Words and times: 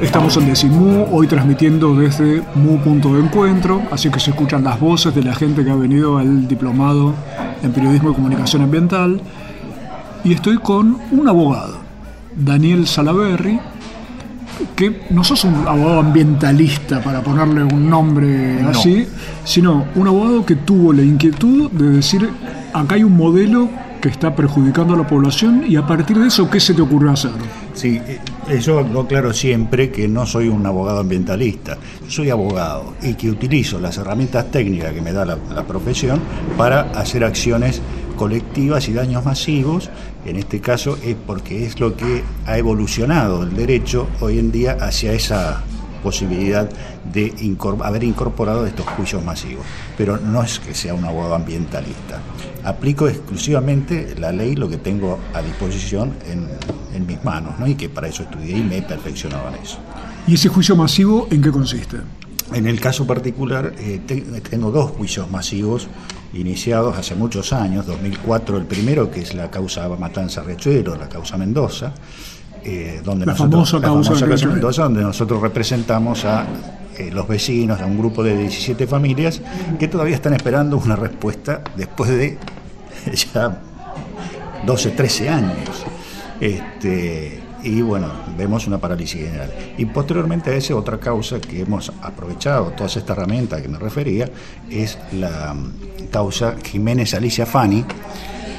Estamos 0.00 0.34
en 0.38 0.46
Decimú, 0.46 1.06
hoy 1.12 1.26
transmitiendo 1.26 1.94
desde 1.94 2.42
Mu 2.54 2.78
Punto 2.78 3.12
de 3.12 3.20
Encuentro, 3.20 3.82
así 3.90 4.08
que 4.08 4.18
se 4.18 4.30
escuchan 4.30 4.64
las 4.64 4.80
voces 4.80 5.14
de 5.14 5.22
la 5.22 5.34
gente 5.34 5.62
que 5.62 5.70
ha 5.70 5.74
venido 5.74 6.16
al 6.16 6.48
diplomado 6.48 7.14
en 7.62 7.70
Periodismo 7.70 8.10
y 8.10 8.14
Comunicación 8.14 8.62
Ambiental. 8.62 9.20
Y 10.24 10.32
estoy 10.32 10.56
con 10.56 10.96
un 11.10 11.28
abogado, 11.28 11.76
Daniel 12.34 12.86
Salaberry, 12.86 13.60
que 14.74 15.02
no 15.10 15.22
sos 15.22 15.44
un 15.44 15.54
abogado 15.68 16.00
ambientalista 16.00 17.02
para 17.02 17.22
ponerle 17.22 17.62
un 17.64 17.90
nombre 17.90 18.62
así, 18.62 19.06
sino 19.44 19.84
un 19.94 20.08
abogado 20.08 20.46
que 20.46 20.56
tuvo 20.56 20.94
la 20.94 21.02
inquietud 21.02 21.70
de 21.72 21.90
decir, 21.90 22.30
acá 22.72 22.94
hay 22.94 23.04
un 23.04 23.16
modelo 23.18 23.68
que 24.00 24.08
está 24.08 24.34
perjudicando 24.34 24.94
a 24.94 24.96
la 24.96 25.06
población 25.06 25.64
y 25.68 25.76
a 25.76 25.86
partir 25.86 26.18
de 26.18 26.28
eso, 26.28 26.48
¿qué 26.48 26.58
se 26.58 26.72
te 26.72 26.80
ocurrió 26.80 27.10
hacer? 27.10 27.32
Sí, 27.74 28.00
yo 28.58 28.82
lo 28.82 29.02
aclaro 29.02 29.32
siempre 29.32 29.90
que 29.90 30.08
no 30.08 30.26
soy 30.26 30.48
un 30.48 30.66
abogado 30.66 31.00
ambientalista, 31.00 31.78
soy 32.08 32.30
abogado 32.30 32.94
y 33.02 33.14
que 33.14 33.30
utilizo 33.30 33.78
las 33.78 33.96
herramientas 33.98 34.50
técnicas 34.50 34.92
que 34.92 35.00
me 35.00 35.12
da 35.12 35.24
la 35.24 35.66
profesión 35.66 36.20
para 36.56 36.80
hacer 36.92 37.22
acciones 37.22 37.80
colectivas 38.20 38.86
y 38.88 38.92
daños 38.92 39.24
masivos, 39.24 39.88
en 40.26 40.36
este 40.36 40.60
caso 40.60 40.98
es 41.02 41.16
porque 41.26 41.64
es 41.64 41.80
lo 41.80 41.96
que 41.96 42.22
ha 42.44 42.58
evolucionado 42.58 43.42
el 43.44 43.56
derecho 43.56 44.08
hoy 44.20 44.38
en 44.38 44.52
día 44.52 44.76
hacia 44.78 45.14
esa 45.14 45.62
posibilidad 46.02 46.68
de 47.12 47.32
haber 47.82 48.04
incorporado 48.04 48.66
estos 48.66 48.86
juicios 48.88 49.24
masivos. 49.24 49.64
Pero 49.96 50.18
no 50.18 50.42
es 50.42 50.58
que 50.60 50.74
sea 50.74 50.92
un 50.92 51.04
abogado 51.06 51.34
ambientalista. 51.34 52.20
Aplico 52.64 53.08
exclusivamente 53.08 54.14
la 54.18 54.32
ley, 54.32 54.54
lo 54.56 54.68
que 54.68 54.76
tengo 54.76 55.18
a 55.34 55.42
disposición 55.42 56.14
en, 56.28 56.48
en 56.94 57.06
mis 57.06 57.22
manos, 57.24 57.58
¿no? 57.58 57.66
y 57.66 57.74
que 57.74 57.88
para 57.88 58.08
eso 58.08 58.22
estudié 58.22 58.58
y 58.58 58.62
me 58.62 58.78
he 58.78 58.82
perfeccionado 58.82 59.48
en 59.48 59.62
eso. 59.62 59.78
¿Y 60.26 60.34
ese 60.34 60.48
juicio 60.48 60.76
masivo 60.76 61.28
en 61.30 61.42
qué 61.42 61.50
consiste? 61.50 61.98
En 62.52 62.66
el 62.66 62.80
caso 62.80 63.06
particular, 63.06 63.72
eh, 63.78 64.00
te, 64.04 64.20
tengo 64.40 64.70
dos 64.70 64.90
juicios 64.90 65.30
masivos 65.30 65.88
iniciados 66.32 66.96
hace 66.96 67.14
muchos 67.14 67.52
años, 67.52 67.86
2004 67.86 68.58
el 68.58 68.64
primero, 68.64 69.10
que 69.10 69.20
es 69.20 69.34
la 69.34 69.50
causa 69.50 69.88
Matanza 69.88 70.42
Riachuelo, 70.42 70.96
la 70.96 71.08
causa 71.08 71.36
Mendoza, 71.36 71.92
eh, 72.64 73.00
donde 73.04 73.26
la 73.26 73.32
nosotros, 73.32 73.70
famosa 73.70 73.80
causa, 73.80 74.10
la 74.12 74.16
famosa 74.16 74.26
causa. 74.26 74.46
Mendoza, 74.46 74.82
donde 74.84 75.02
nosotros 75.02 75.40
representamos 75.40 76.24
a 76.24 76.46
los 77.10 77.26
vecinos, 77.26 77.80
a 77.80 77.86
un 77.86 77.98
grupo 77.98 78.22
de 78.22 78.36
17 78.36 78.86
familias 78.86 79.40
que 79.78 79.88
todavía 79.88 80.16
están 80.16 80.34
esperando 80.34 80.76
una 80.76 80.96
respuesta 80.96 81.62
después 81.76 82.10
de 82.10 82.36
ya 83.34 83.60
12, 84.66 84.90
13 84.90 85.28
años. 85.28 85.86
Este, 86.40 87.40
y 87.62 87.82
bueno, 87.82 88.08
vemos 88.36 88.66
una 88.66 88.78
parálisis 88.78 89.22
general. 89.22 89.52
Y 89.76 89.84
posteriormente 89.86 90.50
a 90.50 90.54
esa 90.54 90.74
otra 90.74 90.98
causa 90.98 91.40
que 91.40 91.60
hemos 91.60 91.92
aprovechado, 92.02 92.72
todas 92.76 92.96
estas 92.96 93.16
herramientas 93.16 93.60
que 93.60 93.68
me 93.68 93.78
refería, 93.78 94.28
es 94.70 94.98
la 95.12 95.54
mm, 95.54 96.06
causa 96.10 96.56
Jiménez 96.62 97.14
Alicia 97.14 97.46
Fani, 97.46 97.84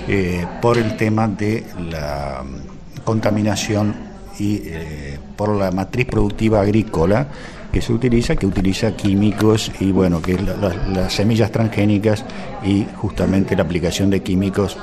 eh, 0.07 0.45
por 0.61 0.77
el 0.77 0.97
tema 0.97 1.27
de 1.27 1.65
la 1.89 2.43
mm, 2.43 3.03
contaminación 3.03 4.11
y 4.39 4.61
eh, 4.65 5.19
por 5.35 5.55
la 5.55 5.71
matriz 5.71 6.05
productiva 6.05 6.61
agrícola 6.61 7.27
que 7.71 7.81
se 7.81 7.93
utiliza, 7.93 8.35
que 8.35 8.45
utiliza 8.45 8.91
químicos 8.95 9.71
y 9.79 9.91
bueno, 9.91 10.21
que 10.21 10.33
es 10.33 10.41
la- 10.41 10.55
la- 10.57 10.87
las 10.93 11.13
semillas 11.13 11.51
transgénicas 11.51 12.25
y 12.63 12.85
justamente 12.97 13.55
la 13.55 13.63
aplicación 13.63 14.09
de 14.09 14.21
químicos 14.21 14.77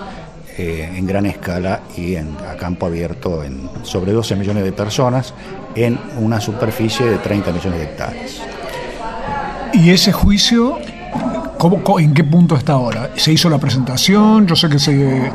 eh, 0.57 0.93
en 0.97 1.07
gran 1.07 1.25
escala 1.27 1.83
y 1.97 2.17
en, 2.17 2.37
a 2.51 2.57
campo 2.57 2.87
abierto 2.87 3.45
en 3.45 3.69
sobre 3.85 4.11
12 4.13 4.35
millones 4.35 4.65
de 4.65 4.73
personas 4.73 5.33
en 5.77 5.99
una 6.19 6.41
superficie 6.41 7.07
de 7.07 7.19
30 7.19 7.53
millones 7.53 7.79
de 7.79 7.85
hectáreas. 7.85 8.41
¿Y 9.73 9.91
ese 9.91 10.13
juicio, 10.13 10.79
cómo- 11.59 12.01
en 12.01 12.13
qué 12.15 12.25
punto 12.25 12.57
está 12.57 12.73
ahora? 12.73 13.11
¿Se 13.17 13.33
hizo 13.33 13.49
la 13.51 13.59
presentación? 13.59 14.47
Yo 14.47 14.57
sé 14.57 14.69
que 14.69 14.79
se... 14.79 15.31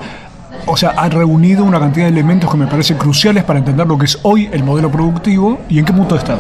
O 0.66 0.78
sea, 0.78 0.92
ha 0.92 1.10
reunido 1.10 1.64
una 1.66 1.80
cantidad 1.80 2.06
de 2.06 2.12
elementos 2.12 2.50
que 2.50 2.58
me 2.58 2.68
parecen 2.68 2.98
cruciales 2.98 3.44
para 3.44 3.60
entender 3.60 3.86
lo 3.86 3.98
que 3.98 4.06
es 4.06 4.18
hoy 4.24 4.50
el 4.52 4.64
modelo 4.64 4.90
productivo 4.92 5.60
y 5.70 5.80
en 5.80 5.86
qué 5.86 5.92
punto 5.94 6.16
está. 6.16 6.38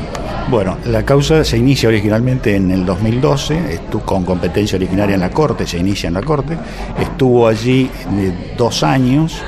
Bueno, 0.49 0.77
la 0.85 1.03
causa 1.03 1.43
se 1.43 1.57
inicia 1.57 1.87
originalmente 1.89 2.55
en 2.55 2.69
el 2.69 2.85
2012, 2.85 3.73
estuvo 3.73 4.03
con 4.03 4.25
competencia 4.25 4.75
originaria 4.75 5.15
en 5.15 5.21
la 5.21 5.31
Corte, 5.31 5.65
se 5.65 5.77
inicia 5.77 6.09
en 6.09 6.15
la 6.15 6.21
Corte, 6.21 6.57
estuvo 6.99 7.47
allí 7.47 7.89
eh, 8.11 8.53
dos 8.57 8.83
años, 8.83 9.41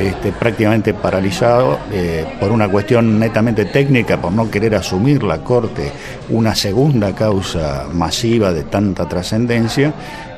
este, 0.00 0.30
prácticamente 0.32 0.94
paralizado 0.94 1.80
eh, 1.92 2.24
por 2.38 2.52
una 2.52 2.68
cuestión 2.68 3.18
netamente 3.18 3.64
técnica, 3.66 4.20
por 4.20 4.32
no 4.32 4.48
querer 4.48 4.76
asumir 4.76 5.24
la 5.24 5.38
Corte 5.42 5.90
una 6.30 6.54
segunda 6.54 7.14
causa 7.14 7.86
masiva 7.92 8.52
de 8.52 8.62
tanta 8.62 9.08
trascendencia, 9.08 9.92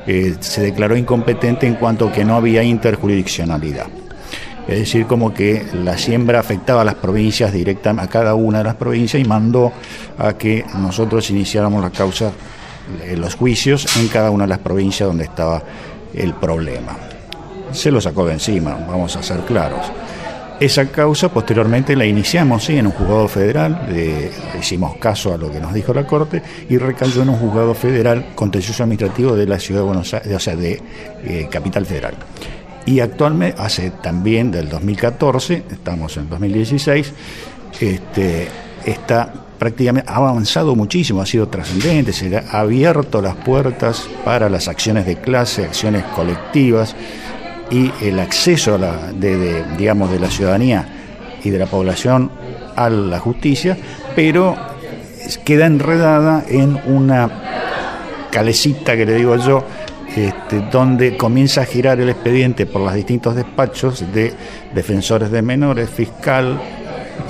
eh, 0.07 0.35
se 0.39 0.61
declaró 0.61 0.97
incompetente 0.97 1.67
en 1.67 1.75
cuanto 1.75 2.11
que 2.11 2.25
no 2.25 2.35
había 2.35 2.63
interjurisdiccionalidad. 2.63 4.00
Es 4.71 4.79
decir, 4.79 5.05
como 5.05 5.33
que 5.33 5.65
la 5.73 5.97
siembra 5.97 6.39
afectaba 6.39 6.81
a 6.81 6.85
las 6.85 6.95
provincias 6.95 7.51
directamente, 7.51 8.05
a 8.05 8.09
cada 8.09 8.35
una 8.35 8.59
de 8.59 8.63
las 8.63 8.75
provincias 8.75 9.21
y 9.21 9.25
mandó 9.27 9.73
a 10.17 10.33
que 10.33 10.65
nosotros 10.79 11.29
iniciáramos 11.29 11.83
la 11.83 11.89
causa, 11.89 12.31
los 13.17 13.35
juicios 13.35 13.97
en 13.97 14.07
cada 14.07 14.31
una 14.31 14.45
de 14.45 14.49
las 14.49 14.59
provincias 14.59 15.07
donde 15.07 15.25
estaba 15.25 15.61
el 16.13 16.33
problema. 16.35 16.97
Se 17.73 17.91
lo 17.91 17.99
sacó 17.99 18.25
de 18.25 18.33
encima, 18.33 18.77
vamos 18.87 19.15
a 19.17 19.23
ser 19.23 19.41
claros. 19.41 19.91
Esa 20.61 20.85
causa 20.91 21.29
posteriormente 21.29 21.95
la 21.95 22.05
iniciamos 22.05 22.69
en 22.69 22.85
un 22.85 22.91
juzgado 22.91 23.27
federal, 23.27 23.89
hicimos 24.59 24.95
caso 24.97 25.33
a 25.33 25.37
lo 25.37 25.51
que 25.51 25.59
nos 25.59 25.73
dijo 25.73 25.91
la 25.91 26.05
Corte 26.05 26.43
y 26.69 26.77
recayó 26.77 27.23
en 27.23 27.29
un 27.29 27.37
juzgado 27.37 27.73
federal 27.73 28.27
contencioso 28.35 28.83
administrativo 28.83 29.35
de 29.35 29.47
la 29.47 29.59
ciudad 29.59 29.81
de 29.81 29.87
Buenos 29.87 30.13
Aires, 30.13 30.33
o 30.33 30.39
sea, 30.39 30.55
de 30.55 30.79
eh, 31.23 31.47
Capital 31.49 31.85
Federal. 31.85 32.13
Y 32.85 32.99
actualmente, 32.99 33.61
hace 33.61 33.91
también 33.91 34.51
del 34.51 34.69
2014, 34.69 35.63
estamos 35.71 36.17
en 36.17 36.29
2016, 36.29 37.13
este, 37.79 38.47
está 38.85 39.31
prácticamente, 39.59 40.11
ha 40.11 40.15
avanzado 40.15 40.75
muchísimo, 40.75 41.21
ha 41.21 41.25
sido 41.25 41.47
trascendente, 41.47 42.11
se 42.11 42.35
ha 42.35 42.59
abierto 42.59 43.21
las 43.21 43.35
puertas 43.35 44.09
para 44.25 44.49
las 44.49 44.67
acciones 44.67 45.05
de 45.05 45.17
clase, 45.17 45.65
acciones 45.65 46.03
colectivas 46.15 46.95
y 47.69 47.91
el 48.01 48.19
acceso 48.19 48.79
de, 48.79 49.37
de, 49.37 49.63
digamos, 49.77 50.11
de 50.11 50.19
la 50.19 50.31
ciudadanía 50.31 50.87
y 51.43 51.51
de 51.51 51.59
la 51.59 51.67
población 51.67 52.31
a 52.75 52.89
la 52.89 53.19
justicia, 53.19 53.77
pero 54.15 54.55
queda 55.45 55.67
enredada 55.67 56.43
en 56.47 56.79
una 56.85 57.29
calecita 58.31 58.95
que 58.95 59.05
le 59.05 59.15
digo 59.15 59.35
yo, 59.37 59.63
este, 60.15 60.61
donde 60.71 61.15
comienza 61.17 61.61
a 61.61 61.65
girar 61.65 61.99
el 61.99 62.09
expediente 62.09 62.65
por 62.65 62.81
los 62.81 62.93
distintos 62.93 63.35
despachos 63.35 64.11
de 64.13 64.33
defensores 64.73 65.31
de 65.31 65.41
menores, 65.41 65.89
fiscal 65.89 66.59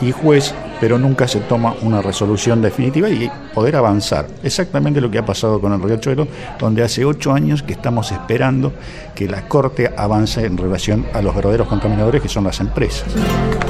y 0.02 0.12
juez, 0.12 0.54
pero 0.82 0.98
nunca 0.98 1.28
se 1.28 1.40
toma 1.42 1.76
una 1.84 2.02
resolución 2.02 2.62
definitiva 2.62 3.08
y 3.08 3.32
poder 3.54 3.76
avanzar. 3.76 4.28
Exactamente 4.44 5.00
lo 5.00 5.12
que 5.12 5.20
ha 5.20 5.26
pasado 5.26 5.62
con 5.62 5.72
el 5.72 5.82
Riachuelo, 5.82 6.28
donde 6.60 6.82
hace 6.82 7.06
ocho 7.06 7.32
años 7.32 7.62
que 7.62 7.74
estamos 7.74 8.12
esperando 8.12 8.74
que 9.14 9.28
la 9.28 9.48
Corte 9.48 9.92
avance 9.96 10.44
en 10.44 10.58
relación 10.58 11.06
a 11.14 11.22
los 11.22 11.36
verdaderos 11.36 11.68
contaminadores 11.68 12.22
que 12.22 12.28
son 12.28 12.46
las 12.46 12.60
empresas. 12.60 13.06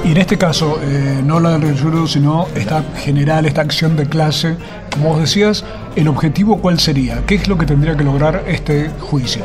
Y 0.06 0.12
en 0.12 0.18
este 0.18 0.38
caso, 0.38 0.80
eh, 0.82 1.22
no 1.24 1.42
la 1.42 1.52
del 1.52 1.64
Riachuelo, 1.64 2.08
sino 2.08 2.48
esta 2.56 2.82
general, 2.96 3.46
esta 3.46 3.62
acción 3.62 3.98
de 3.98 4.06
clase, 4.08 4.56
como 4.94 5.10
vos 5.10 5.20
decías, 5.20 5.66
¿el 5.98 6.08
objetivo 6.08 6.62
cuál 6.62 6.80
sería? 6.80 7.26
¿Qué 7.26 7.36
es 7.36 7.48
lo 7.50 7.58
que 7.58 7.66
tendría 7.66 7.98
que 7.98 8.06
lograr 8.06 8.46
este 8.48 8.90
juicio? 9.00 9.44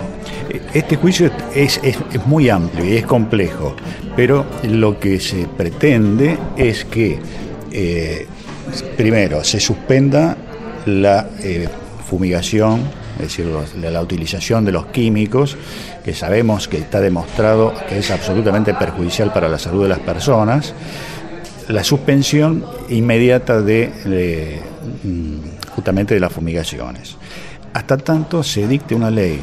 Este 0.73 0.97
juicio 0.97 1.31
es, 1.55 1.81
es, 1.83 1.99
es, 2.13 2.27
muy 2.27 2.49
amplio 2.49 2.85
y 2.85 2.97
es 2.97 3.07
complejo, 3.07 3.75
pero 4.15 4.47
lo 4.63 5.01
que 5.01 5.19
se 5.21 5.47
pretende 5.47 6.39
es 6.57 6.85
que, 6.85 7.19
eh, 7.79 8.27
primero, 8.97 9.45
se 9.45 9.61
suspenda 9.61 10.35
la 10.87 11.29
eh, 11.41 11.69
fumigación, 12.09 12.81
es 13.17 13.37
decir, 13.37 13.47
la, 13.81 14.01
utilización 14.01 14.65
de 14.65 14.73
los 14.73 14.87
químicos, 14.87 15.59
que 16.03 16.15
sabemos 16.15 16.69
que 16.69 16.79
está 16.79 17.01
demostrado 17.01 17.75
que 17.87 17.99
es 17.99 18.11
absolutamente 18.11 18.73
perjudicial 18.73 19.31
para 19.31 19.51
la 19.51 19.59
salud 19.59 19.83
de 19.83 19.91
las 19.91 20.01
personas. 20.01 20.75
la 21.69 21.83
suspensión 21.83 22.65
inmediata 22.91 23.61
de, 23.61 24.63
mm, 25.03 25.69
justamente 25.75 26.15
de 26.15 26.21
las 26.21 26.33
fumigaciones. 26.33 27.17
Hasta 27.75 27.97
tanto 27.97 28.45
se 28.45 28.69
dicte 28.69 28.95
una 28.95 29.11
ley 29.11 29.41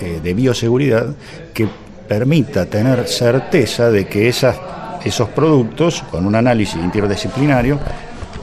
eh, 0.00 0.20
de 0.22 0.32
bioseguridad 0.32 1.08
que 1.52 1.68
permita 2.06 2.66
tener 2.66 3.08
certeza 3.08 3.90
de 3.90 4.06
que 4.06 4.28
esas, 4.28 4.56
esos 5.04 5.28
productos, 5.28 6.02
con 6.10 6.26
un 6.26 6.34
análisis 6.34 6.76
interdisciplinario, 6.76 7.78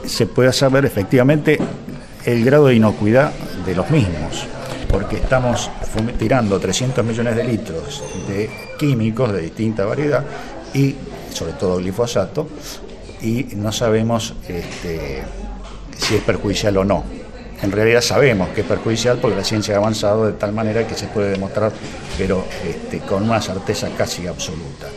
se 0.06 0.26
pueda 0.26 0.52
saber 0.52 0.84
efectivamente 0.84 1.58
el 2.24 2.44
grado 2.44 2.66
de 2.66 2.74
inocuidad 2.74 3.32
de 3.66 3.74
los 3.74 3.90
mismos, 3.90 4.46
porque 4.90 5.16
estamos 5.16 5.70
tirando 6.18 6.58
300 6.58 7.04
millones 7.04 7.36
de 7.36 7.44
litros 7.44 8.02
de 8.28 8.50
químicos 8.78 9.32
de 9.32 9.42
distinta 9.42 9.84
variedad 9.84 10.24
y 10.72 10.94
sobre 11.32 11.52
todo 11.52 11.76
glifosato, 11.76 12.48
y 13.20 13.48
no 13.56 13.72
sabemos 13.72 14.34
este, 14.48 15.22
si 15.96 16.16
es 16.16 16.22
perjudicial 16.22 16.76
o 16.76 16.84
no. 16.84 17.04
En 17.62 17.72
realidad 17.72 18.02
sabemos 18.02 18.50
que 18.50 18.60
es 18.60 18.66
perjudicial 18.66 19.18
porque 19.18 19.36
la 19.36 19.44
ciencia 19.44 19.74
ha 19.74 19.78
avanzado 19.78 20.26
de 20.26 20.32
tal 20.32 20.52
manera 20.52 20.86
que 20.86 20.94
se 20.94 21.06
puede 21.06 21.30
demostrar, 21.30 21.72
pero 22.18 22.44
este, 22.68 22.98
con 22.98 23.22
una 23.22 23.40
certeza 23.40 23.88
casi 23.96 24.26
absoluta. 24.26 24.88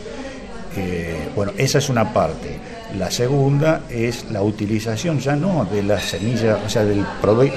Bueno, 1.34 1.52
esa 1.56 1.78
es 1.78 1.88
una 1.88 2.12
parte. 2.12 2.58
La 2.98 3.10
segunda 3.10 3.82
es 3.90 4.30
la 4.30 4.42
utilización 4.42 5.20
ya 5.20 5.36
no 5.36 5.66
de 5.70 5.82
la 5.82 6.00
semilla, 6.00 6.58
o 6.64 6.68
sea, 6.68 6.84
del, 6.84 7.04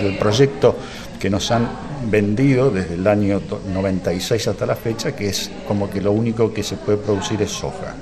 del 0.01 0.17
proyecto 0.17 0.75
que 1.19 1.29
nos 1.29 1.51
han 1.51 1.67
vendido 2.09 2.71
desde 2.71 2.95
el 2.95 3.07
año 3.07 3.41
96 3.73 4.47
hasta 4.47 4.65
la 4.65 4.75
fecha, 4.75 5.15
que 5.15 5.29
es 5.29 5.51
como 5.67 5.89
que 5.89 6.01
lo 6.01 6.11
único 6.11 6.53
que 6.53 6.63
se 6.63 6.75
puede 6.77 6.97
producir 6.97 7.41
es 7.41 7.51
soja 7.51 7.95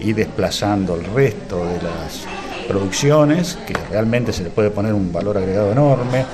y 0.00 0.12
desplazando 0.12 0.96
el 0.96 1.04
resto 1.04 1.58
de 1.58 1.82
las 1.82 2.24
producciones, 2.66 3.58
que 3.66 3.74
realmente 3.90 4.32
se 4.32 4.44
le 4.44 4.50
puede 4.50 4.70
poner 4.70 4.94
un 4.94 5.12
valor 5.12 5.38
agregado 5.38 5.72
enorme, 5.72 6.24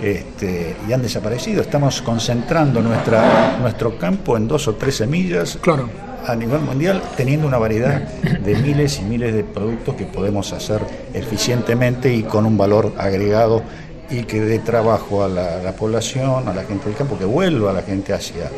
este, 0.00 0.76
y 0.88 0.92
han 0.92 1.02
desaparecido. 1.02 1.62
Estamos 1.62 2.02
concentrando 2.02 2.80
nuestra, 2.80 3.56
nuestro 3.60 3.98
campo 3.98 4.36
en 4.36 4.46
dos 4.46 4.68
o 4.68 4.74
tres 4.74 4.96
semillas 4.96 5.58
claro. 5.60 5.88
A 6.26 6.34
nivel 6.34 6.60
mundial, 6.60 7.02
teniendo 7.16 7.46
una 7.46 7.58
variedad 7.58 8.00
de 8.00 8.54
miles 8.56 8.98
y 8.98 9.02
miles 9.02 9.34
de 9.34 9.44
productos 9.44 9.94
que 9.94 10.04
podemos 10.04 10.52
hacer 10.52 10.80
eficientemente 11.14 12.12
y 12.12 12.22
con 12.22 12.46
un 12.46 12.56
valor 12.56 12.92
agregado 12.98 13.62
y 14.10 14.22
que 14.22 14.40
dé 14.40 14.58
trabajo 14.58 15.24
a 15.24 15.28
la, 15.28 15.58
a 15.60 15.62
la 15.62 15.72
población, 15.72 16.48
a 16.48 16.54
la 16.54 16.64
gente 16.64 16.86
del 16.86 16.96
campo, 16.96 17.18
que 17.18 17.24
vuelva 17.24 17.70
a 17.70 17.74
la 17.74 17.82
gente 17.82 18.12
hacia 18.12 18.50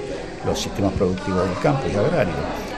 los 0.46 0.60
sistemas 0.60 0.92
productivos 0.92 1.44
del 1.44 1.58
campo 1.58 1.82
y 1.92 1.96
agrario 1.96 2.68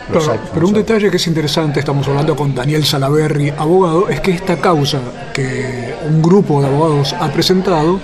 pero 0.52 0.66
un 0.66 0.72
detalle 0.72 1.10
que 1.10 1.18
es 1.18 1.26
interesante, 1.26 1.80
estamos 1.80 2.06
hablando 2.08 2.34
con 2.34 2.54
Daniel 2.54 2.84
Salaberry, 2.84 3.50
abogado, 3.50 4.08
es 4.08 4.20
que 4.20 4.32
esta 4.32 4.56
causa 4.56 5.00
que 5.32 5.94
un 6.08 6.20
grupo 6.20 6.60
de 6.60 6.66
abogados 6.66 7.12
ha 7.12 7.30
presentado, 7.32 8.00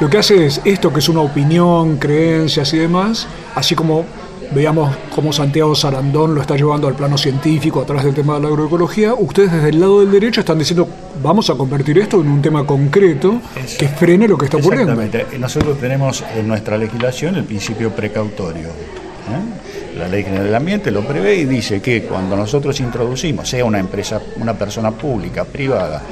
lo 0.00 0.10
que 0.10 0.18
hace 0.18 0.46
es 0.46 0.60
esto 0.64 0.92
que 0.92 0.98
es 0.98 1.08
una 1.08 1.20
opinión, 1.20 1.96
creencias 1.96 2.72
y 2.74 2.78
demás, 2.78 3.26
así 3.54 3.74
como 3.74 4.04
veíamos 4.52 4.94
cómo 5.14 5.32
Santiago 5.32 5.74
Sarandón 5.74 6.34
lo 6.34 6.40
está 6.40 6.56
llevando 6.56 6.88
al 6.88 6.94
plano 6.94 7.18
científico 7.18 7.82
a 7.82 7.86
través 7.86 8.04
del 8.04 8.14
tema 8.14 8.34
de 8.34 8.40
la 8.40 8.48
agroecología, 8.48 9.14
ustedes 9.14 9.52
desde 9.52 9.70
el 9.70 9.80
lado 9.80 10.00
del 10.00 10.10
derecho 10.10 10.40
están 10.40 10.58
diciendo 10.58 10.88
vamos 11.22 11.50
a 11.50 11.54
convertir 11.54 11.98
esto 11.98 12.20
en 12.20 12.28
un 12.28 12.42
tema 12.42 12.64
concreto 12.64 13.40
que 13.78 13.88
frene 13.88 14.28
lo 14.28 14.38
que 14.38 14.46
está 14.46 14.58
ocurriendo. 14.58 14.92
Exactamente. 14.92 15.38
Nosotros 15.38 15.78
tenemos 15.78 16.24
en 16.36 16.46
nuestra 16.48 16.76
legislación 16.78 17.36
el 17.36 17.44
principio 17.44 17.90
precautorio. 17.90 18.68
¿eh? 18.68 19.96
La 19.98 20.06
ley 20.06 20.22
general 20.22 20.46
del 20.46 20.54
ambiente 20.54 20.90
lo 20.90 21.02
prevé 21.02 21.36
y 21.36 21.44
dice 21.44 21.80
que 21.80 22.02
cuando 22.02 22.36
nosotros 22.36 22.78
introducimos, 22.80 23.48
sea 23.48 23.64
una 23.64 23.80
empresa, 23.80 24.20
una 24.36 24.54
persona 24.54 24.92
pública, 24.92 25.44
privada, 25.44 26.02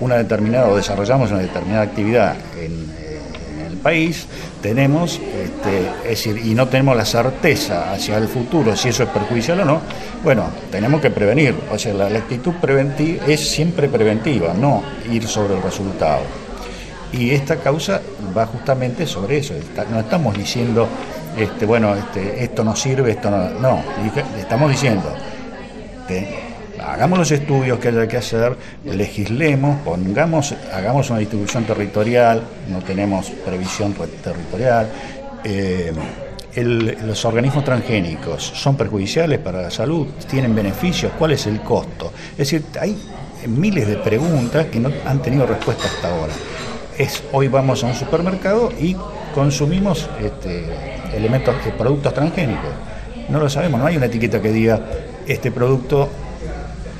una 0.00 0.16
determinada 0.16 0.68
o 0.68 0.76
desarrollamos 0.76 1.30
una 1.30 1.40
determinada 1.40 1.82
actividad 1.82 2.36
en, 2.58 2.75
país, 3.86 4.26
tenemos, 4.60 5.20
este, 5.20 5.78
es 6.02 6.24
decir, 6.24 6.44
y 6.44 6.56
no 6.56 6.66
tenemos 6.66 6.96
la 6.96 7.04
certeza 7.04 7.92
hacia 7.92 8.16
el 8.18 8.26
futuro 8.26 8.74
si 8.74 8.88
eso 8.88 9.04
es 9.04 9.08
perjudicial 9.10 9.60
o 9.60 9.64
no, 9.64 9.80
bueno, 10.24 10.50
tenemos 10.72 11.00
que 11.00 11.10
prevenir. 11.10 11.54
O 11.70 11.78
sea, 11.78 11.94
la, 11.94 12.06
actitud 12.06 12.54
preventiva 12.54 13.24
es 13.28 13.48
siempre 13.48 13.88
preventiva, 13.88 14.54
no 14.54 14.82
ir 15.08 15.28
sobre 15.28 15.54
el 15.54 15.62
resultado. 15.62 16.22
Y 17.12 17.30
esta 17.30 17.58
causa 17.58 18.00
va 18.36 18.44
justamente 18.46 19.06
sobre 19.06 19.38
eso. 19.38 19.54
no 19.92 20.00
estamos 20.00 20.36
diciendo 20.36 20.88
este, 21.36 21.64
bueno, 21.64 21.94
este, 21.94 22.42
esto 22.42 22.64
no 22.64 22.74
sirve, 22.74 23.12
esto 23.12 23.30
no. 23.30 23.50
No, 23.60 23.82
estamos 24.36 24.68
diciendo, 24.68 25.14
hagamos 26.86 27.18
los 27.18 27.30
estudios 27.32 27.78
que 27.78 27.88
haya 27.88 28.06
que 28.06 28.16
hacer, 28.16 28.56
legislemos, 28.84 29.80
pongamos, 29.82 30.54
hagamos 30.72 31.10
una 31.10 31.18
distribución 31.18 31.64
territorial, 31.64 32.42
no 32.68 32.78
tenemos 32.78 33.30
previsión 33.44 33.94
territorial. 34.22 34.88
Eh, 35.44 35.92
los 36.56 37.22
organismos 37.26 37.64
transgénicos 37.64 38.42
son 38.42 38.76
perjudiciales 38.76 39.38
para 39.40 39.60
la 39.60 39.70
salud, 39.70 40.06
tienen 40.28 40.54
beneficios, 40.54 41.12
¿cuál 41.18 41.32
es 41.32 41.46
el 41.46 41.60
costo? 41.60 42.12
Es 42.32 42.38
decir, 42.38 42.64
hay 42.80 42.96
miles 43.46 43.86
de 43.86 43.96
preguntas 43.96 44.66
que 44.66 44.80
no 44.80 44.90
han 45.04 45.20
tenido 45.20 45.46
respuesta 45.46 45.84
hasta 45.84 46.08
ahora. 46.08 46.32
Hoy 47.32 47.48
vamos 47.48 47.84
a 47.84 47.88
un 47.88 47.94
supermercado 47.94 48.72
y 48.80 48.96
consumimos 49.34 50.08
este, 50.18 50.64
elementos, 51.14 51.54
eh, 51.66 51.74
productos 51.76 52.14
transgénicos. 52.14 52.70
No 53.28 53.38
lo 53.38 53.50
sabemos, 53.50 53.78
no 53.78 53.86
hay 53.86 53.98
una 53.98 54.06
etiqueta 54.06 54.40
que 54.40 54.50
diga 54.50 54.80
este 55.26 55.50
producto 55.50 56.08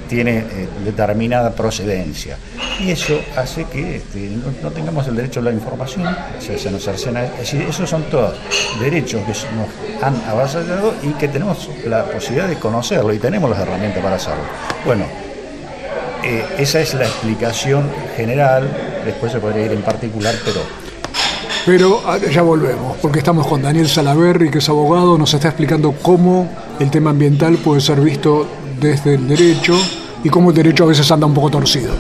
tiene 0.09 0.39
eh, 0.39 0.69
determinada 0.85 1.53
procedencia. 1.53 2.39
Y 2.81 2.91
eso 2.91 3.19
hace 3.37 3.65
que 3.65 3.97
este, 3.97 4.31
no, 4.63 4.71
tengamos 4.71 5.07
el 5.09 5.17
derecho 5.17 5.41
a 5.41 5.45
la 5.45 5.53
información, 5.53 6.05
se, 6.39 6.71
nos 6.71 6.83
cercena. 6.83 7.25
Es 7.25 7.39
decir, 7.39 7.63
esos 7.63 7.89
son 7.89 8.03
todos 8.05 8.35
derechos 8.81 9.23
que 9.23 9.33
nos 9.57 10.03
han 10.03 10.15
avasallado 10.29 10.95
y 11.03 11.09
que 11.15 11.29
tenemos 11.29 11.69
la 11.87 12.05
posibilidad 12.05 12.49
de 12.49 12.57
conocerlo 12.57 13.13
y 13.13 13.19
tenemos 13.19 13.49
las 13.51 13.61
herramientas 13.61 14.03
para 14.03 14.17
hacerlo. 14.17 14.45
Bueno, 14.85 15.05
eh, 16.25 16.45
esa 16.59 16.81
es 16.81 16.95
la 16.95 17.05
explicación 17.05 17.89
general, 18.17 18.69
después 19.05 19.33
se 19.33 19.39
podría 19.39 19.67
ir 19.67 19.73
en 19.73 19.83
particular, 19.83 20.35
pero 20.45 20.61
pero 21.67 22.01
ya 22.31 22.43
volvemos, 22.43 22.97
porque 23.03 23.19
estamos 23.19 23.45
con 23.45 23.61
Daniel 23.61 23.89
Salaverri, 23.89 24.53
que 24.53 24.59
es 24.59 24.69
abogado, 24.69 25.19
nos 25.19 25.35
está 25.35 25.49
explicando 25.49 25.97
cómo 26.01 26.49
el 26.79 26.93
tema 26.93 27.11
ambiental 27.11 27.57
puede 27.57 27.81
ser 27.81 28.01
visto 28.01 28.47
desde 28.81 29.15
el 29.15 29.29
derecho 29.29 29.75
y 30.23 30.29
cómo 30.29 30.51
el 30.51 30.57
derecho 30.57 30.85
a 30.85 30.89
veces 30.89 31.11
anda 31.11 31.27
un 31.27 31.35
poco 31.35 31.51
torcido. 31.51 31.93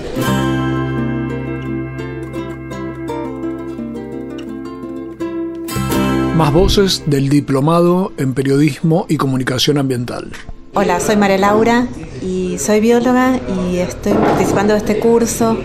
Más 6.36 6.52
voces 6.52 7.02
del 7.06 7.28
diplomado 7.28 8.12
en 8.18 8.34
periodismo 8.34 9.06
y 9.08 9.16
comunicación 9.16 9.78
ambiental. 9.78 10.30
Hola, 10.74 11.00
soy 11.00 11.16
María 11.16 11.38
Laura 11.38 11.86
y 12.22 12.58
soy 12.58 12.80
bióloga 12.80 13.40
y 13.48 13.78
estoy 13.78 14.12
participando 14.12 14.74
de 14.74 14.80
este 14.80 14.98
curso 14.98 15.56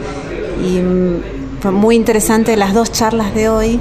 y 0.66 0.80
mm, 0.80 1.60
fue 1.60 1.72
muy 1.72 1.96
interesante 1.96 2.56
las 2.56 2.74
dos 2.74 2.92
charlas 2.92 3.36
de 3.36 3.50
hoy. 3.50 3.80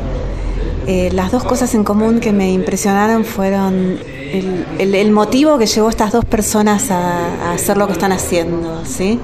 Eh, 0.89 1.11
las 1.13 1.31
dos 1.31 1.45
cosas 1.45 1.75
en 1.77 1.85
común 1.85 2.19
que 2.19 2.33
me 2.33 2.51
impresionaron 2.51 3.25
fueron 3.25 4.01
el, 4.33 5.11
motivo 5.11 5.59
que 5.59 5.67
llevó 5.67 5.89
a 5.89 5.91
estas 5.91 6.13
dos 6.13 6.25
personas 6.25 6.91
a, 6.91 7.53
hacer 7.53 7.77
lo 7.77 7.87
que 7.87 7.95
están 7.95 8.13
haciendo. 8.13 8.85
¿sí? 8.85 9.19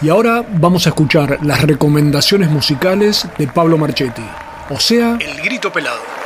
Y 0.00 0.08
ahora 0.08 0.42
vamos 0.54 0.86
a 0.86 0.88
escuchar 0.88 1.38
las 1.42 1.60
recomendaciones 1.60 2.50
musicales 2.50 3.28
de 3.36 3.46
Pablo 3.46 3.76
Marchetti, 3.76 4.24
o 4.70 4.80
sea, 4.80 5.18
El 5.20 5.42
Grito 5.42 5.70
Pelado. 5.70 6.21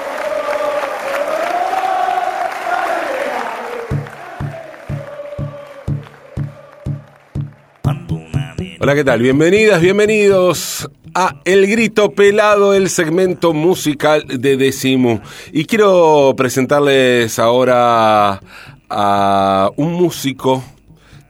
Hola, 8.86 8.94
¿qué 8.94 9.02
tal? 9.02 9.20
Bienvenidas, 9.20 9.80
bienvenidos 9.80 10.88
a 11.12 11.40
El 11.44 11.66
Grito 11.66 12.12
Pelado, 12.12 12.72
el 12.72 12.88
segmento 12.88 13.52
musical 13.52 14.24
de 14.28 14.56
Decimu. 14.56 15.18
Y 15.52 15.64
quiero 15.64 16.34
presentarles 16.36 17.40
ahora 17.40 18.40
a 18.88 19.70
un 19.76 19.92
músico 19.92 20.62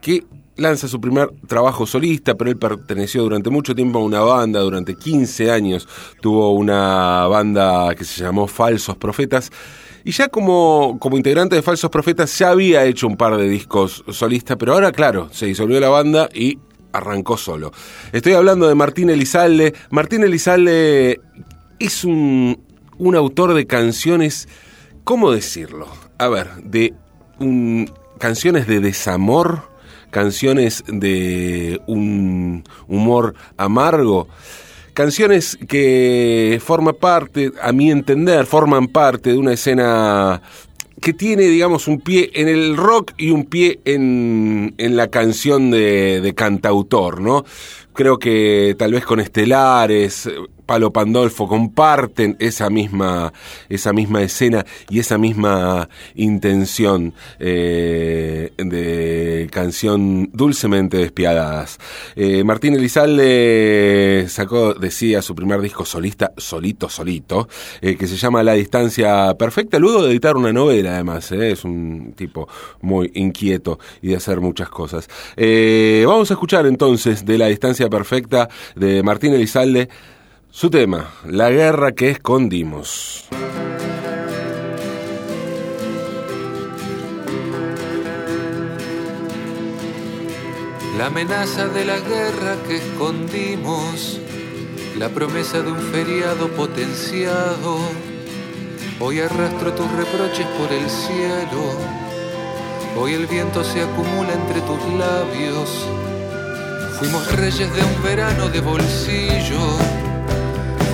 que 0.02 0.24
lanza 0.56 0.86
su 0.86 1.00
primer 1.00 1.30
trabajo 1.46 1.86
solista, 1.86 2.34
pero 2.34 2.50
él 2.50 2.58
perteneció 2.58 3.22
durante 3.22 3.48
mucho 3.48 3.74
tiempo 3.74 4.00
a 4.00 4.02
una 4.02 4.20
banda, 4.20 4.60
durante 4.60 4.94
15 4.94 5.50
años 5.50 5.88
tuvo 6.20 6.52
una 6.52 7.26
banda 7.26 7.94
que 7.94 8.04
se 8.04 8.22
llamó 8.22 8.48
Falsos 8.48 8.98
Profetas. 8.98 9.50
Y 10.04 10.10
ya 10.10 10.28
como, 10.28 10.98
como 11.00 11.16
integrante 11.16 11.56
de 11.56 11.62
Falsos 11.62 11.88
Profetas 11.88 12.38
ya 12.38 12.50
había 12.50 12.84
hecho 12.84 13.06
un 13.06 13.16
par 13.16 13.38
de 13.38 13.48
discos 13.48 14.04
solistas, 14.10 14.58
pero 14.58 14.74
ahora, 14.74 14.92
claro, 14.92 15.30
se 15.32 15.46
disolvió 15.46 15.80
la 15.80 15.88
banda 15.88 16.28
y 16.34 16.58
arrancó 16.96 17.36
solo. 17.36 17.72
Estoy 18.12 18.34
hablando 18.34 18.68
de 18.68 18.74
Martín 18.74 19.10
Elizalde. 19.10 19.74
Martín 19.90 20.24
Elizalde 20.24 21.20
es 21.78 22.04
un, 22.04 22.58
un 22.98 23.16
autor 23.16 23.54
de 23.54 23.66
canciones, 23.66 24.48
¿cómo 25.04 25.30
decirlo? 25.30 25.88
A 26.18 26.28
ver, 26.28 26.48
de 26.62 26.94
canciones 28.18 28.66
de 28.66 28.80
desamor, 28.80 29.62
canciones 30.10 30.84
de 30.86 31.80
un 31.86 32.64
humor 32.88 33.34
amargo, 33.56 34.28
canciones 34.94 35.58
que 35.68 36.60
forman 36.64 36.94
parte, 36.94 37.52
a 37.60 37.72
mi 37.72 37.90
entender, 37.90 38.46
forman 38.46 38.88
parte 38.88 39.32
de 39.32 39.38
una 39.38 39.52
escena 39.52 40.40
que 41.06 41.12
tiene, 41.12 41.44
digamos, 41.44 41.86
un 41.86 42.00
pie 42.00 42.32
en 42.34 42.48
el 42.48 42.76
rock 42.76 43.12
y 43.16 43.30
un 43.30 43.44
pie 43.44 43.78
en, 43.84 44.74
en 44.76 44.96
la 44.96 45.06
canción 45.06 45.70
de, 45.70 46.20
de 46.20 46.34
cantautor, 46.34 47.20
¿no? 47.20 47.44
Creo 47.92 48.18
que 48.18 48.74
tal 48.76 48.90
vez 48.90 49.04
con 49.04 49.20
Estelares, 49.20 50.28
Palo 50.66 50.92
Pandolfo 50.92 51.48
comparten 51.48 52.36
esa 52.40 52.68
misma, 52.70 53.32
esa 53.68 53.92
misma 53.92 54.22
escena 54.22 54.66
y 54.90 54.98
esa 54.98 55.16
misma 55.16 55.88
intención 56.14 57.14
eh, 57.38 58.52
de 58.56 59.48
canción 59.50 60.30
dulcemente 60.32 60.98
despiadadas. 60.98 61.78
Eh, 62.16 62.44
Martín 62.44 62.74
Elizalde 62.74 64.26
sacó, 64.28 64.74
decía, 64.74 65.22
su 65.22 65.34
primer 65.34 65.60
disco 65.60 65.84
solista, 65.84 66.32
solito, 66.36 66.88
solito, 66.88 67.48
eh, 67.80 67.96
que 67.96 68.06
se 68.06 68.16
llama 68.16 68.42
La 68.42 68.54
Distancia 68.54 69.34
Perfecta, 69.34 69.78
luego 69.78 70.02
de 70.02 70.10
editar 70.10 70.36
una 70.36 70.52
novela 70.52 70.94
además, 70.94 71.30
eh, 71.32 71.52
es 71.52 71.64
un 71.64 72.14
tipo 72.16 72.48
muy 72.80 73.10
inquieto 73.14 73.78
y 74.02 74.08
de 74.08 74.16
hacer 74.16 74.40
muchas 74.40 74.68
cosas. 74.68 75.08
Eh, 75.36 76.04
vamos 76.06 76.30
a 76.30 76.34
escuchar 76.34 76.66
entonces 76.66 77.24
de 77.24 77.38
La 77.38 77.46
Distancia 77.46 77.88
Perfecta 77.88 78.48
de 78.74 79.02
Martín 79.02 79.34
Elizalde. 79.34 79.88
Su 80.50 80.70
tema, 80.70 81.12
la 81.26 81.50
guerra 81.50 81.92
que 81.92 82.10
escondimos. 82.10 83.24
La 90.96 91.06
amenaza 91.06 91.68
de 91.68 91.84
la 91.84 91.98
guerra 91.98 92.56
que 92.66 92.76
escondimos, 92.76 94.18
la 94.98 95.10
promesa 95.10 95.60
de 95.60 95.72
un 95.72 95.78
feriado 95.78 96.48
potenciado. 96.48 97.78
Hoy 98.98 99.20
arrastro 99.20 99.74
tus 99.74 99.90
reproches 99.92 100.46
por 100.58 100.72
el 100.72 100.88
cielo, 100.88 101.76
hoy 102.98 103.12
el 103.12 103.26
viento 103.26 103.62
se 103.62 103.82
acumula 103.82 104.32
entre 104.32 104.62
tus 104.62 104.82
labios. 104.98 105.86
Fuimos 106.98 107.30
reyes 107.36 107.70
de 107.74 107.82
un 107.84 108.02
verano 108.02 108.48
de 108.48 108.60
bolsillo 108.60 109.76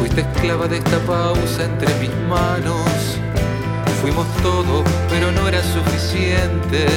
Fuiste 0.03 0.23
esclava 0.23 0.67
de 0.67 0.79
esta 0.79 0.99
pausa 1.07 1.63
entre 1.63 1.95
mis 2.01 2.11
manos. 2.29 2.91
Fuimos 4.01 4.27
todo, 4.43 4.83
pero 5.09 5.31
no 5.31 5.47
era 5.47 5.63
suficiente. 5.63 6.89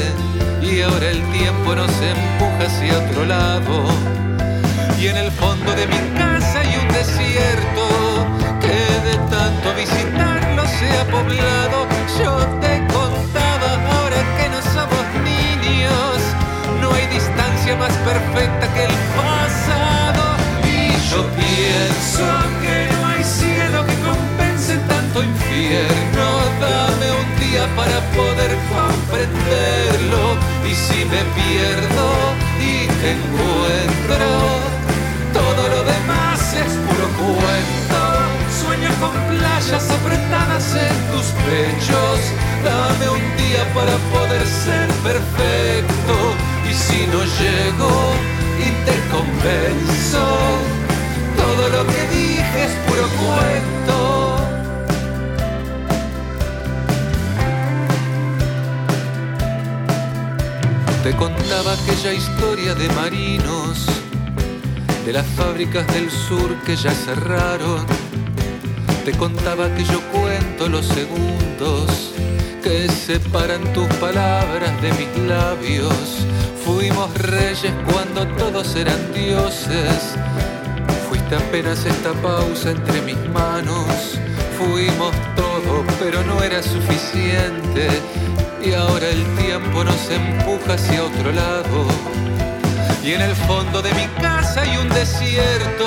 Y 0.59 0.81
ahora 0.81 1.12
el 1.12 1.21
tiempo 1.31 1.75
nos 1.75 1.91
empuja 2.01 2.65
hacia 2.65 2.97
otro 2.97 3.25
lado. 3.25 3.85
Y 5.00 5.05
en 5.05 5.17
el 5.17 5.31
fondo 5.33 5.71
de 5.75 5.85
mi 5.85 6.00
casa 6.17 6.62
hay 6.62 6.75
un 6.81 6.88
desierto 6.88 7.85
que 8.59 8.81
de 9.07 9.15
tanto 9.29 9.75
visitarlo 9.75 10.63
se 10.65 10.89
ha 10.97 11.05
poblado. 11.05 11.85
Yo 12.17 12.38
te 12.59 12.74
contaba 12.91 13.69
ahora 13.93 14.19
que 14.35 14.50
no 14.50 14.59
somos 14.74 15.05
niños. 15.24 16.17
No 16.81 16.91
hay 16.91 17.05
distancia 17.05 17.75
más 17.75 17.93
perfecta 18.09 18.74
que 18.74 18.85
el 18.85 18.95
pasado. 19.15 20.24
Y 20.65 20.89
yo 21.12 21.21
pienso 21.38 22.45
Dame 25.65 27.10
un 27.12 27.39
día 27.39 27.65
para 27.75 28.00
poder 28.13 28.55
comprenderlo. 28.69 30.38
Y 30.63 30.75
si 30.75 31.05
me 31.05 31.22
pierdo 31.34 32.07
y 32.60 32.86
te 33.01 33.12
encuentro, 33.17 34.27
todo 35.34 35.67
lo 35.69 35.84
demás 35.84 36.53
es 36.53 36.72
puro 36.86 37.07
cuento. 37.17 38.01
Sueño 38.62 38.89
con 39.00 39.15
playas 39.27 39.89
apretadas 39.89 40.75
en 40.75 40.98
tus 41.12 41.27
pechos. 41.48 42.19
Dame 42.63 43.10
un 43.10 43.25
día 43.36 43.65
para 43.74 43.95
poder 44.13 44.45
ser 44.45 44.88
perfecto. 45.01 46.15
Y 46.69 46.74
si 46.74 47.07
no 47.07 47.24
llego 47.39 47.95
historia 62.15 62.74
de 62.75 62.88
marinos, 62.89 63.86
de 65.05 65.12
las 65.12 65.25
fábricas 65.27 65.86
del 65.93 66.10
sur 66.10 66.55
que 66.65 66.75
ya 66.75 66.91
cerraron. 66.91 67.86
Te 69.03 69.12
contaba 69.12 69.74
que 69.75 69.84
yo 69.84 70.00
cuento 70.12 70.69
los 70.69 70.86
segundos 70.86 72.13
que 72.63 72.88
separan 72.89 73.62
tus 73.74 73.88
palabras 73.95 74.81
de 74.81 74.91
mis 74.93 75.27
labios. 75.27 76.25
Fuimos 76.63 77.13
reyes 77.15 77.74
cuando 77.91 78.25
todos 78.36 78.75
eran 78.75 79.13
dioses. 79.13 80.15
Fuiste 81.10 81.36
apenas 81.36 81.86
esta 81.86 82.13
pausa 82.13 82.72
entre 82.72 83.01
mis 83.01 83.19
manos. 83.29 84.17
Fuimos 84.57 85.13
todo, 85.36 85.84
pero 86.00 86.24
no 86.24 86.41
era 86.41 86.63
suficiente. 86.63 87.89
Y 88.65 88.74
ahora 88.74 89.07
el 89.07 89.24
tiempo 89.36 89.84
nos 89.84 90.10
empuja 90.10 90.74
hacia 90.74 91.03
otro 91.03 91.31
lado. 91.31 91.86
Y 93.03 93.13
en 93.13 93.22
el 93.22 93.36
fondo 93.36 93.79
de 93.84 93.93
mi 93.93 94.07
casa 94.19 94.62
hay 94.62 94.75
un 94.77 94.89
desierto 94.89 95.86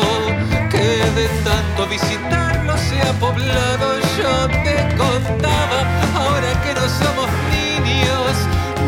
que 0.70 1.02
de 1.18 1.28
tanto 1.42 1.88
visitarlo 1.88 2.78
se 2.78 3.00
ha 3.02 3.12
poblado. 3.18 3.98
Yo 4.16 4.46
te 4.62 4.76
contaba, 4.96 5.78
ahora 6.14 6.52
que 6.62 6.72
no 6.74 6.82
somos 7.02 7.28
niños, 7.50 8.30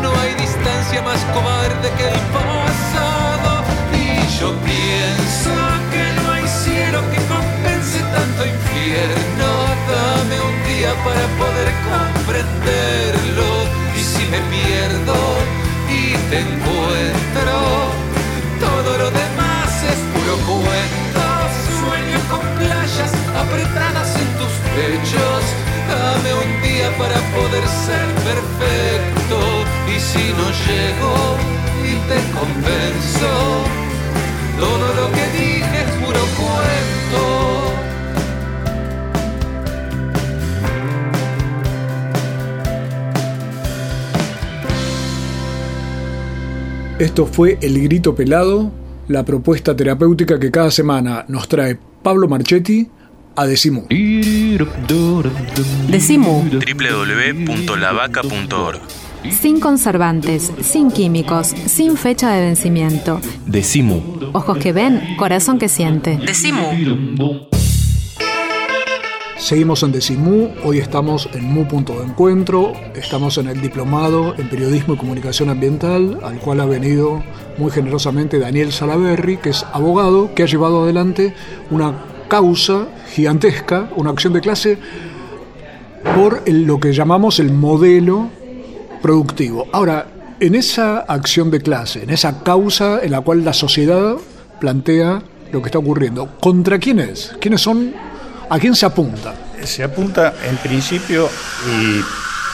no 0.01 0.09
hay 0.21 0.35
distancia 0.35 1.01
más 1.01 1.19
cobarde 1.33 1.91
que 1.97 2.07
el 2.07 2.21
pasado. 2.31 3.65
Y 3.91 4.39
yo 4.39 4.55
pienso 4.63 5.51
que 5.91 6.21
no 6.21 6.31
hay 6.31 6.47
cielo 6.47 7.01
que 7.11 7.17
compense 7.27 7.99
tanto 8.15 8.45
infierno. 8.45 9.47
Dame 9.91 10.39
un 10.39 10.63
día 10.63 10.93
para 11.03 11.27
poder 11.37 11.71
me 14.31 14.39
pierdo 14.49 15.17
y 15.89 16.15
te 16.29 16.39
encuentro. 16.39 17.55
Todo 18.59 18.97
lo 18.97 19.11
demás 19.11 19.69
es 19.91 19.99
puro 20.13 20.35
cuento. 20.47 21.23
Sueño 21.81 22.19
con 22.31 22.43
playas 22.57 23.11
apretadas 23.43 24.15
en 24.15 24.29
tus 24.39 24.53
pechos. 24.75 25.41
Dame 25.91 26.31
un 26.45 26.61
día 26.61 26.89
para 26.97 27.19
poder 27.35 27.65
ser 27.87 28.07
perfecto. 28.29 29.37
Y 29.93 29.99
si 29.99 30.25
no 30.39 30.47
llego 30.65 31.13
y 31.83 31.93
te 32.09 32.19
convenzo, 32.37 33.33
todo 34.57 34.87
lo 34.99 35.11
que 35.11 35.25
dije 35.37 35.77
es 35.83 35.91
puro 36.05 36.23
cuento. 36.39 37.60
Esto 47.01 47.25
fue 47.25 47.57
El 47.63 47.81
Grito 47.81 48.13
Pelado, 48.13 48.71
la 49.07 49.25
propuesta 49.25 49.75
terapéutica 49.75 50.39
que 50.39 50.51
cada 50.51 50.69
semana 50.69 51.25
nos 51.27 51.47
trae 51.47 51.79
Pablo 52.03 52.27
Marchetti 52.27 52.87
a 53.35 53.47
Decimu. 53.47 53.87
Decimu. 55.87 56.43
www.lavaca.org 56.43 58.81
Sin 59.31 59.59
conservantes, 59.59 60.51
sin 60.61 60.91
químicos, 60.91 61.47
sin 61.47 61.97
fecha 61.97 62.33
de 62.33 62.41
vencimiento. 62.41 63.19
Decimu. 63.47 64.29
Ojos 64.33 64.59
que 64.59 64.71
ven, 64.71 65.15
corazón 65.17 65.57
que 65.57 65.69
siente. 65.69 66.19
Decimu. 66.23 66.67
Seguimos 69.41 69.81
en 69.81 69.91
Decimú, 69.91 70.51
hoy 70.63 70.77
estamos 70.77 71.27
en 71.33 71.45
Mu 71.45 71.67
Punto 71.67 71.97
de 71.97 72.05
Encuentro, 72.05 72.73
estamos 72.93 73.39
en 73.39 73.47
el 73.47 73.59
diplomado 73.59 74.35
en 74.37 74.47
Periodismo 74.47 74.93
y 74.93 74.97
Comunicación 74.97 75.49
Ambiental, 75.49 76.19
al 76.21 76.37
cual 76.37 76.59
ha 76.59 76.65
venido 76.65 77.23
muy 77.57 77.71
generosamente 77.71 78.37
Daniel 78.37 78.71
Salaberry, 78.71 79.37
que 79.37 79.49
es 79.49 79.65
abogado, 79.73 80.35
que 80.35 80.43
ha 80.43 80.45
llevado 80.45 80.83
adelante 80.83 81.33
una 81.71 82.05
causa 82.27 82.87
gigantesca, 83.13 83.89
una 83.95 84.11
acción 84.11 84.31
de 84.31 84.41
clase, 84.41 84.77
por 86.15 86.47
lo 86.47 86.79
que 86.79 86.93
llamamos 86.93 87.39
el 87.39 87.51
modelo 87.51 88.29
productivo. 89.01 89.65
Ahora, 89.73 90.05
en 90.39 90.53
esa 90.53 90.99
acción 90.99 91.49
de 91.49 91.61
clase, 91.61 92.03
en 92.03 92.11
esa 92.11 92.43
causa 92.43 93.03
en 93.03 93.09
la 93.09 93.21
cual 93.21 93.43
la 93.43 93.53
sociedad 93.53 94.17
plantea 94.59 95.23
lo 95.51 95.63
que 95.63 95.69
está 95.69 95.79
ocurriendo, 95.79 96.37
¿contra 96.39 96.77
quién 96.77 96.99
es? 96.99 97.35
¿Quiénes 97.41 97.61
son? 97.61 98.10
¿A 98.51 98.59
quién 98.59 98.75
se 98.75 98.85
apunta? 98.85 99.33
Se 99.63 99.81
apunta 99.83 100.33
en 100.49 100.57
principio 100.57 101.29
y 101.65 102.01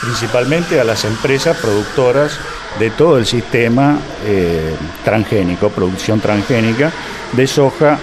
principalmente 0.06 0.80
a 0.80 0.84
las 0.84 1.04
empresas 1.06 1.58
productoras 1.58 2.38
de 2.80 2.92
todo 2.92 3.18
el 3.18 3.26
sistema 3.26 3.98
eh, 4.28 4.76
transgénico, 5.04 5.70
producción 5.70 6.20
transgénica, 6.20 6.92
de 7.34 7.48
soja, 7.48 7.98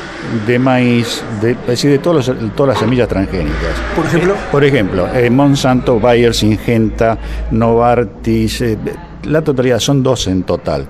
de 0.44 0.58
maíz, 0.58 1.22
de, 1.40 1.52
es 1.52 1.66
decir, 1.68 1.90
de 1.92 1.98
todos 2.00 2.26
los- 2.26 2.54
todas 2.56 2.70
las 2.74 2.78
semillas 2.80 3.06
transgénicas. 3.08 3.78
Por 3.94 4.06
ejemplo, 4.06 4.34
Por 4.50 4.64
ejemplo, 4.64 5.08
eh, 5.14 5.30
Monsanto, 5.30 6.00
Bayer, 6.00 6.34
Syngenta, 6.34 7.16
Novartis, 7.52 8.60
eh, 8.62 8.76
la 9.22 9.42
totalidad, 9.42 9.78
son 9.78 10.02
dos 10.02 10.26
en 10.26 10.42
total, 10.42 10.88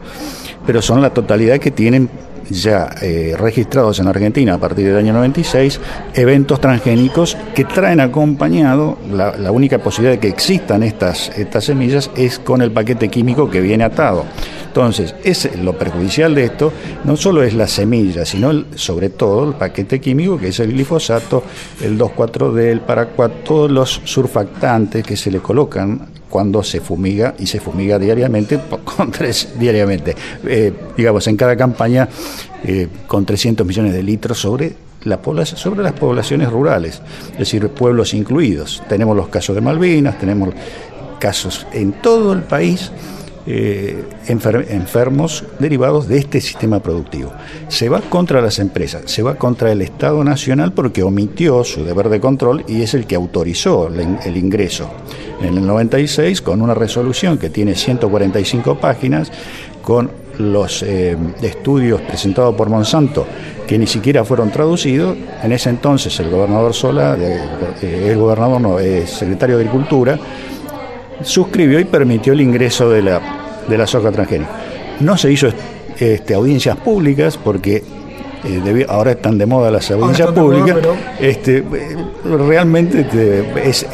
pero 0.66 0.80
son 0.80 1.02
la 1.02 1.10
totalidad 1.10 1.58
que 1.58 1.70
tienen 1.70 2.08
ya 2.50 2.94
eh, 3.02 3.34
registrados 3.38 3.98
en 4.00 4.08
Argentina 4.08 4.54
a 4.54 4.58
partir 4.58 4.86
del 4.86 4.96
año 4.96 5.12
96 5.12 5.80
eventos 6.14 6.60
transgénicos 6.60 7.36
que 7.54 7.64
traen 7.64 8.00
acompañado, 8.00 8.98
la, 9.12 9.50
única 9.50 9.78
posibilidad 9.78 10.14
de 10.14 10.20
que 10.20 10.28
existan 10.28 10.82
estas, 10.82 11.30
estas 11.36 11.64
semillas 11.64 12.10
es 12.16 12.38
con 12.38 12.62
el 12.62 12.72
paquete 12.72 13.08
químico 13.08 13.48
que 13.48 13.60
viene 13.60 13.84
atado. 13.84 14.24
Entonces, 14.66 15.14
es 15.22 15.56
lo 15.58 15.78
perjudicial 15.78 16.34
de 16.34 16.44
esto 16.44 16.72
no 17.04 17.16
solo 17.16 17.44
es 17.44 17.54
la 17.54 17.68
semilla, 17.68 18.24
sino 18.24 18.64
sobre 18.74 19.08
todo 19.08 19.48
el 19.48 19.54
paquete 19.54 20.00
químico 20.00 20.36
que 20.36 20.48
es 20.48 20.58
el 20.58 20.72
glifosato, 20.72 21.44
el 21.80 21.96
2,4-D, 21.96 22.72
el 22.72 22.80
paraquat, 22.80 23.44
todos 23.44 23.70
los 23.70 24.00
surfactantes 24.04 25.04
que 25.04 25.16
se 25.16 25.30
le 25.30 25.38
colocan 25.38 26.08
cuando 26.34 26.64
se 26.64 26.80
fumiga 26.80 27.36
y 27.38 27.46
se 27.46 27.60
fumiga 27.60 27.96
diariamente 27.96 28.58
con 28.96 29.12
tres 29.12 29.54
diariamente, 29.56 30.16
Eh, 30.44 30.72
digamos 30.96 31.24
en 31.28 31.36
cada 31.36 31.56
campaña 31.56 32.08
eh, 32.64 32.88
con 33.06 33.24
300 33.26 33.66
millones 33.66 33.92
de 33.92 34.02
litros 34.02 34.38
sobre 34.38 34.72
las 35.04 35.18
poblaciones 35.18 36.50
rurales, 36.50 37.02
es 37.32 37.38
decir, 37.38 37.68
pueblos 37.68 38.14
incluidos. 38.14 38.82
Tenemos 38.88 39.14
los 39.16 39.28
casos 39.28 39.54
de 39.54 39.60
Malvinas, 39.60 40.18
tenemos 40.18 40.50
casos 41.18 41.66
en 41.72 41.92
todo 41.92 42.32
el 42.32 42.40
país 42.42 42.90
eh, 43.46 44.02
enfer- 44.28 44.64
enfermos 44.70 45.44
derivados 45.58 46.08
de 46.08 46.16
este 46.16 46.40
sistema 46.40 46.80
productivo. 46.80 47.30
Se 47.68 47.90
va 47.90 48.00
contra 48.00 48.40
las 48.40 48.58
empresas, 48.58 49.02
se 49.04 49.22
va 49.22 49.34
contra 49.34 49.70
el 49.72 49.82
Estado 49.82 50.24
Nacional 50.24 50.72
porque 50.72 51.02
omitió 51.02 51.62
su 51.64 51.84
deber 51.84 52.08
de 52.08 52.20
control 52.20 52.64
y 52.66 52.80
es 52.80 52.94
el 52.94 53.06
que 53.06 53.14
autorizó 53.16 53.88
el, 53.88 54.16
el 54.24 54.36
ingreso. 54.38 54.88
En 55.42 55.58
el 55.58 55.66
96, 55.66 56.40
con 56.40 56.62
una 56.62 56.72
resolución 56.72 57.36
que 57.36 57.50
tiene 57.50 57.74
145 57.74 58.78
páginas, 58.78 59.30
con 59.82 60.10
los 60.38 60.82
eh, 60.82 61.16
estudios 61.42 62.00
presentados 62.02 62.54
por 62.54 62.68
Monsanto, 62.68 63.26
que 63.66 63.78
ni 63.78 63.86
siquiera 63.86 64.24
fueron 64.24 64.50
traducidos, 64.50 65.16
en 65.42 65.52
ese 65.52 65.70
entonces 65.70 66.18
el 66.20 66.30
gobernador 66.30 66.74
Sola, 66.74 67.16
eh, 67.18 68.10
el 68.10 68.18
gobernador 68.18 68.60
no, 68.60 68.78
eh, 68.78 69.06
secretario 69.06 69.56
de 69.56 69.64
Agricultura, 69.64 70.18
suscribió 71.22 71.80
y 71.80 71.84
permitió 71.84 72.32
el 72.32 72.40
ingreso 72.40 72.90
de 72.90 73.02
la, 73.02 73.20
de 73.68 73.78
la 73.78 73.86
soja 73.86 74.10
transgénica. 74.10 74.50
No 75.00 75.16
se 75.16 75.32
hizo 75.32 75.48
este, 75.98 76.34
audiencias 76.34 76.76
públicas 76.76 77.38
porque 77.42 77.82
eh, 78.44 78.86
ahora 78.88 79.12
están 79.12 79.38
de 79.38 79.46
moda 79.46 79.70
las 79.70 79.90
audiencias 79.90 80.28
moda, 80.30 80.42
públicas. 80.42 80.76
pero- 80.80 80.94
este, 81.20 81.58
eh, 81.58 81.96
realmente 82.24 83.06
es, 83.64 83.86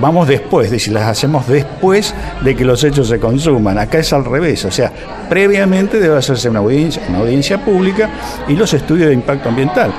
vamos 0.00 0.28
después, 0.28 0.66
es 0.66 0.72
decir, 0.72 0.92
las 0.92 1.04
hacemos 1.04 1.46
después 1.48 2.14
de 2.42 2.54
que 2.56 2.64
los 2.64 2.82
hechos 2.84 3.08
se 3.08 3.18
consuman. 3.18 3.78
Acá 3.78 3.98
es 3.98 4.12
al 4.12 4.24
revés, 4.24 4.64
o 4.64 4.70
sea, 4.70 4.92
previamente 5.28 6.00
debe 6.00 6.16
hacerse 6.16 6.48
una 6.48 6.58
audiencia, 6.60 7.02
una 7.08 7.18
audiencia 7.20 7.64
pública 7.64 8.10
y 8.48 8.54
los 8.56 8.72
estudios 8.74 9.08
de 9.08 9.14
impacto 9.14 9.48
ambiental. 9.48 9.92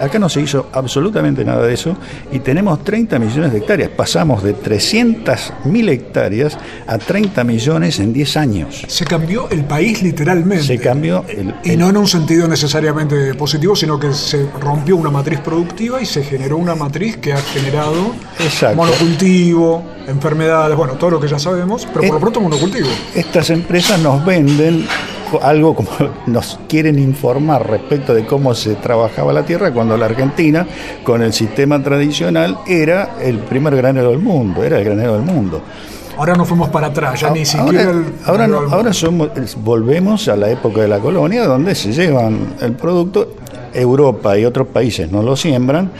Acá 0.00 0.18
no 0.18 0.28
se 0.28 0.40
hizo 0.40 0.68
absolutamente 0.72 1.44
nada 1.44 1.66
de 1.66 1.74
eso 1.74 1.96
y 2.32 2.38
tenemos 2.40 2.82
30 2.84 3.18
millones 3.18 3.52
de 3.52 3.58
hectáreas. 3.58 3.90
Pasamos 3.90 4.42
de 4.42 4.54
300.000 4.54 5.88
hectáreas 5.90 6.58
a 6.86 6.98
30 6.98 7.44
millones 7.44 7.98
en 8.00 8.12
10 8.12 8.36
años. 8.36 8.84
Se 8.88 9.04
cambió 9.04 9.48
el 9.50 9.64
país 9.64 10.02
literalmente. 10.02 10.64
Se 10.64 10.78
cambió 10.78 11.24
el, 11.28 11.54
Y 11.64 11.70
el- 11.70 11.78
no 11.78 11.88
en 11.90 11.96
un 11.96 12.06
sentido 12.08 12.48
necesariamente 12.48 13.34
positivo, 13.34 13.74
sino 13.76 13.98
que 13.98 14.12
se 14.12 14.46
rompió 14.60 14.96
una 14.96 15.10
matriz 15.10 15.40
productiva 15.40 16.00
y 16.00 16.06
se 16.06 16.22
generó 16.22 16.56
una 16.56 16.74
matriz 16.74 17.16
que 17.16 17.32
ha 17.32 17.38
generado 17.40 18.14
Exacto. 18.40 18.76
monocultivo, 18.76 19.84
enfermedades, 20.06 20.76
bueno, 20.76 20.94
todo 20.94 21.10
lo 21.10 21.20
que 21.20 21.28
ya 21.28 21.38
sabemos, 21.38 21.86
pero 21.92 22.02
por 22.06 22.14
lo 22.14 22.20
pronto 22.20 22.40
monocultivo. 22.40 22.88
Estas 23.14 23.50
empresas 23.50 24.00
nos 24.00 24.24
venden 24.24 24.86
algo 25.42 25.74
como 25.74 25.88
nos 26.26 26.58
quieren 26.68 26.98
informar 26.98 27.68
respecto 27.68 28.14
de 28.14 28.24
cómo 28.26 28.54
se 28.54 28.74
trabajaba 28.76 29.32
la 29.32 29.44
tierra 29.44 29.72
cuando 29.72 29.96
la 29.96 30.06
Argentina 30.06 30.66
con 31.04 31.22
el 31.22 31.32
sistema 31.32 31.82
tradicional 31.82 32.58
era 32.66 33.16
el 33.20 33.38
primer 33.38 33.76
granero 33.76 34.10
del 34.10 34.18
mundo, 34.20 34.62
era 34.64 34.78
el 34.78 34.84
granero 34.84 35.14
del 35.14 35.22
mundo. 35.22 35.60
Ahora 36.18 36.34
nos 36.34 36.48
fuimos 36.48 36.70
para 36.70 36.86
atrás, 36.86 37.20
ya 37.20 37.30
ni 37.30 37.44
siquiera 37.44 37.90
el. 37.90 38.04
ahora, 38.24 38.46
no- 38.46 38.60
ahora 38.70 38.92
somos, 38.94 39.28
volvemos 39.62 40.28
a 40.28 40.36
la 40.36 40.48
época 40.50 40.80
de 40.80 40.88
la 40.88 40.98
colonia 40.98 41.44
donde 41.46 41.74
se 41.74 41.92
llevan 41.92 42.54
el 42.60 42.72
producto, 42.72 43.34
Europa 43.74 44.38
y 44.38 44.46
otros 44.46 44.68
países 44.68 45.12
no 45.12 45.22
lo 45.22 45.36
siembran, 45.36 45.90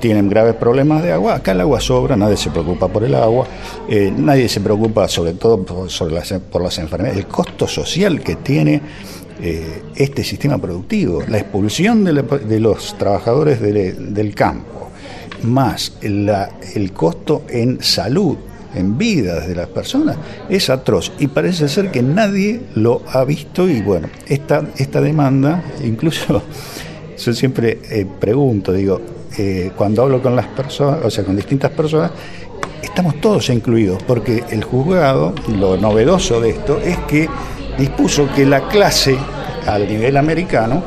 tienen 0.00 0.28
graves 0.28 0.54
problemas 0.54 1.02
de 1.02 1.12
agua, 1.12 1.36
acá 1.36 1.52
el 1.52 1.60
agua 1.60 1.80
sobra, 1.80 2.16
nadie 2.16 2.36
se 2.36 2.50
preocupa 2.50 2.88
por 2.88 3.04
el 3.04 3.14
agua, 3.14 3.46
eh, 3.88 4.12
nadie 4.16 4.48
se 4.48 4.60
preocupa 4.60 5.06
sobre 5.08 5.34
todo 5.34 5.62
por, 5.62 6.10
las, 6.10 6.78
enfermedades, 6.78 7.18
el 7.18 7.26
costo 7.26 7.68
social 7.68 8.20
que 8.20 8.36
tiene 8.36 8.80
eh, 9.40 9.82
este 9.94 10.24
sistema 10.24 10.58
productivo, 10.58 11.22
la 11.28 11.38
expulsión 11.38 12.04
de, 12.04 12.60
los 12.60 12.96
trabajadores 12.98 13.60
de- 13.60 13.92
del 13.92 14.34
campo, 14.34 14.90
más 15.42 15.92
el 16.02 16.92
costo 16.92 17.42
en 17.48 17.82
salud, 17.82 18.36
en 18.74 18.96
vidas 18.98 19.48
de 19.48 19.54
las 19.54 19.68
personas, 19.68 20.16
es 20.48 20.70
atroz. 20.70 21.12
Y 21.18 21.26
parece 21.28 21.68
ser 21.68 21.90
que 21.90 22.02
nadie 22.02 22.60
lo 22.74 23.02
ha 23.12 23.24
visto 23.24 23.68
y 23.68 23.80
bueno, 23.80 24.08
esta, 24.26 24.64
esta 24.76 25.00
demanda, 25.00 25.62
incluso 25.84 26.42
yo 27.18 27.32
siempre 27.32 27.80
eh, 27.90 28.06
pregunto, 28.20 28.72
digo, 28.72 29.00
eh, 29.38 29.72
cuando 29.76 30.02
hablo 30.02 30.22
con 30.22 30.34
las 30.34 30.46
personas, 30.46 31.04
o 31.04 31.10
sea, 31.10 31.24
con 31.24 31.36
distintas 31.36 31.70
personas, 31.70 32.10
estamos 32.82 33.20
todos 33.20 33.48
incluidos, 33.50 34.02
porque 34.02 34.44
el 34.50 34.64
juzgado, 34.64 35.34
lo 35.48 35.76
novedoso 35.76 36.40
de 36.40 36.50
esto 36.50 36.78
es 36.78 36.98
que 36.98 37.28
dispuso 37.78 38.28
que 38.34 38.44
la 38.44 38.68
clase 38.68 39.16
al 39.66 39.88
nivel 39.88 40.16
americano, 40.16 40.82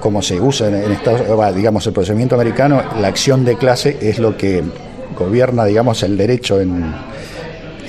como 0.00 0.20
se 0.20 0.40
usa 0.40 0.68
en, 0.68 0.92
Estados 0.92 1.20
Unidos, 1.22 1.54
digamos, 1.54 1.86
el 1.86 1.92
procedimiento 1.92 2.34
americano, 2.34 2.82
la 3.00 3.08
acción 3.08 3.44
de 3.44 3.56
clase 3.56 3.98
es 4.00 4.18
lo 4.18 4.36
que 4.36 4.62
gobierna, 5.16 5.64
digamos, 5.64 6.02
el 6.02 6.16
derecho 6.16 6.60
en, 6.60 6.94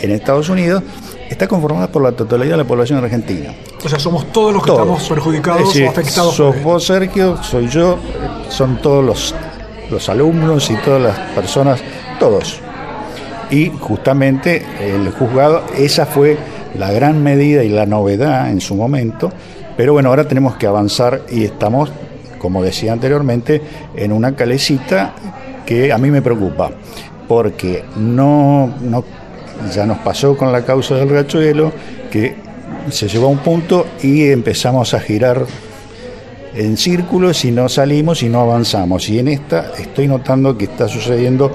en 0.01 0.11
Estados 0.11 0.49
Unidos, 0.49 0.83
está 1.29 1.47
conformada 1.47 1.87
por 1.91 2.03
la 2.03 2.11
totalidad 2.11 2.51
de 2.51 2.57
la 2.57 2.67
población 2.67 3.03
argentina. 3.03 3.53
O 3.83 3.89
sea, 3.89 3.99
somos 3.99 4.31
todos 4.31 4.53
los 4.53 4.63
que 4.63 4.67
Todos. 4.67 4.81
estamos 4.81 5.09
perjudicados 5.09 5.61
Es 5.61 5.67
decir, 5.69 5.87
o 5.87 5.89
afectados. 5.89 6.35
Sos 6.35 6.55
por 6.55 6.63
vos, 6.63 6.85
Sergio, 6.85 7.43
soy 7.43 7.67
yo, 7.67 7.97
son 8.49 8.77
todos 8.81 9.03
los, 9.03 9.35
los 9.93 10.09
alumnos 10.09 10.69
y 10.69 10.75
todas 10.77 11.01
las 11.01 11.17
personas, 11.33 11.81
todos. 12.19 12.59
y 13.51 13.69
justamente 13.69 14.65
el 14.81 15.11
juzgado, 15.11 15.63
esa 15.77 16.05
fue 16.05 16.37
la 16.77 16.91
gran 16.91 17.21
medida 17.21 17.63
y 17.63 17.69
la 17.69 17.85
novedad 17.85 18.49
en 18.49 18.59
su 18.59 18.75
momento, 18.75 19.31
pero 19.77 19.93
bueno, 19.93 20.09
ahora 20.09 20.27
tenemos 20.27 20.55
que 20.55 20.65
avanzar 20.65 21.21
y 21.29 21.43
estamos, 21.43 21.91
como 22.39 22.63
decía 22.63 22.93
anteriormente, 22.93 23.61
en 23.95 24.11
una 24.11 24.35
calecita 24.35 25.13
que 25.65 25.93
a 25.93 25.97
mí 25.97 26.09
me 26.09 26.21
preocupa, 26.21 26.71
porque 27.27 27.83
no, 27.95 28.73
no 28.81 29.03
ya 29.73 29.85
nos 29.85 29.99
pasó 29.99 30.35
con 30.35 30.51
la 30.51 30.65
causa 30.65 30.95
del 30.95 31.09
rachuelo, 31.09 31.71
que 32.11 32.35
se 32.89 33.07
llevó 33.07 33.27
a 33.27 33.29
un 33.29 33.37
punto 33.37 33.85
y 34.01 34.29
empezamos 34.29 34.93
a 34.93 34.99
girar 34.99 35.45
en 36.55 36.77
círculos 36.77 37.45
y 37.45 37.51
no 37.51 37.69
salimos 37.69 38.23
y 38.23 38.29
no 38.29 38.41
avanzamos. 38.41 39.09
Y 39.09 39.19
en 39.19 39.27
esta 39.27 39.71
estoy 39.77 40.07
notando 40.07 40.57
que 40.57 40.65
está 40.65 40.87
sucediendo 40.87 41.51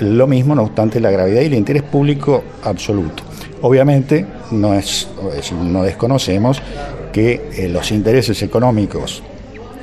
lo 0.00 0.26
mismo, 0.26 0.54
no 0.54 0.62
obstante 0.62 1.00
la 1.00 1.10
gravedad 1.10 1.42
y 1.42 1.46
el 1.46 1.54
interés 1.54 1.82
público 1.82 2.42
absoluto. 2.64 3.22
Obviamente 3.62 4.26
no, 4.50 4.74
es, 4.74 5.08
no 5.54 5.82
desconocemos 5.84 6.60
que 7.12 7.50
eh, 7.56 7.68
los 7.68 7.92
intereses 7.92 8.42
económicos 8.42 9.22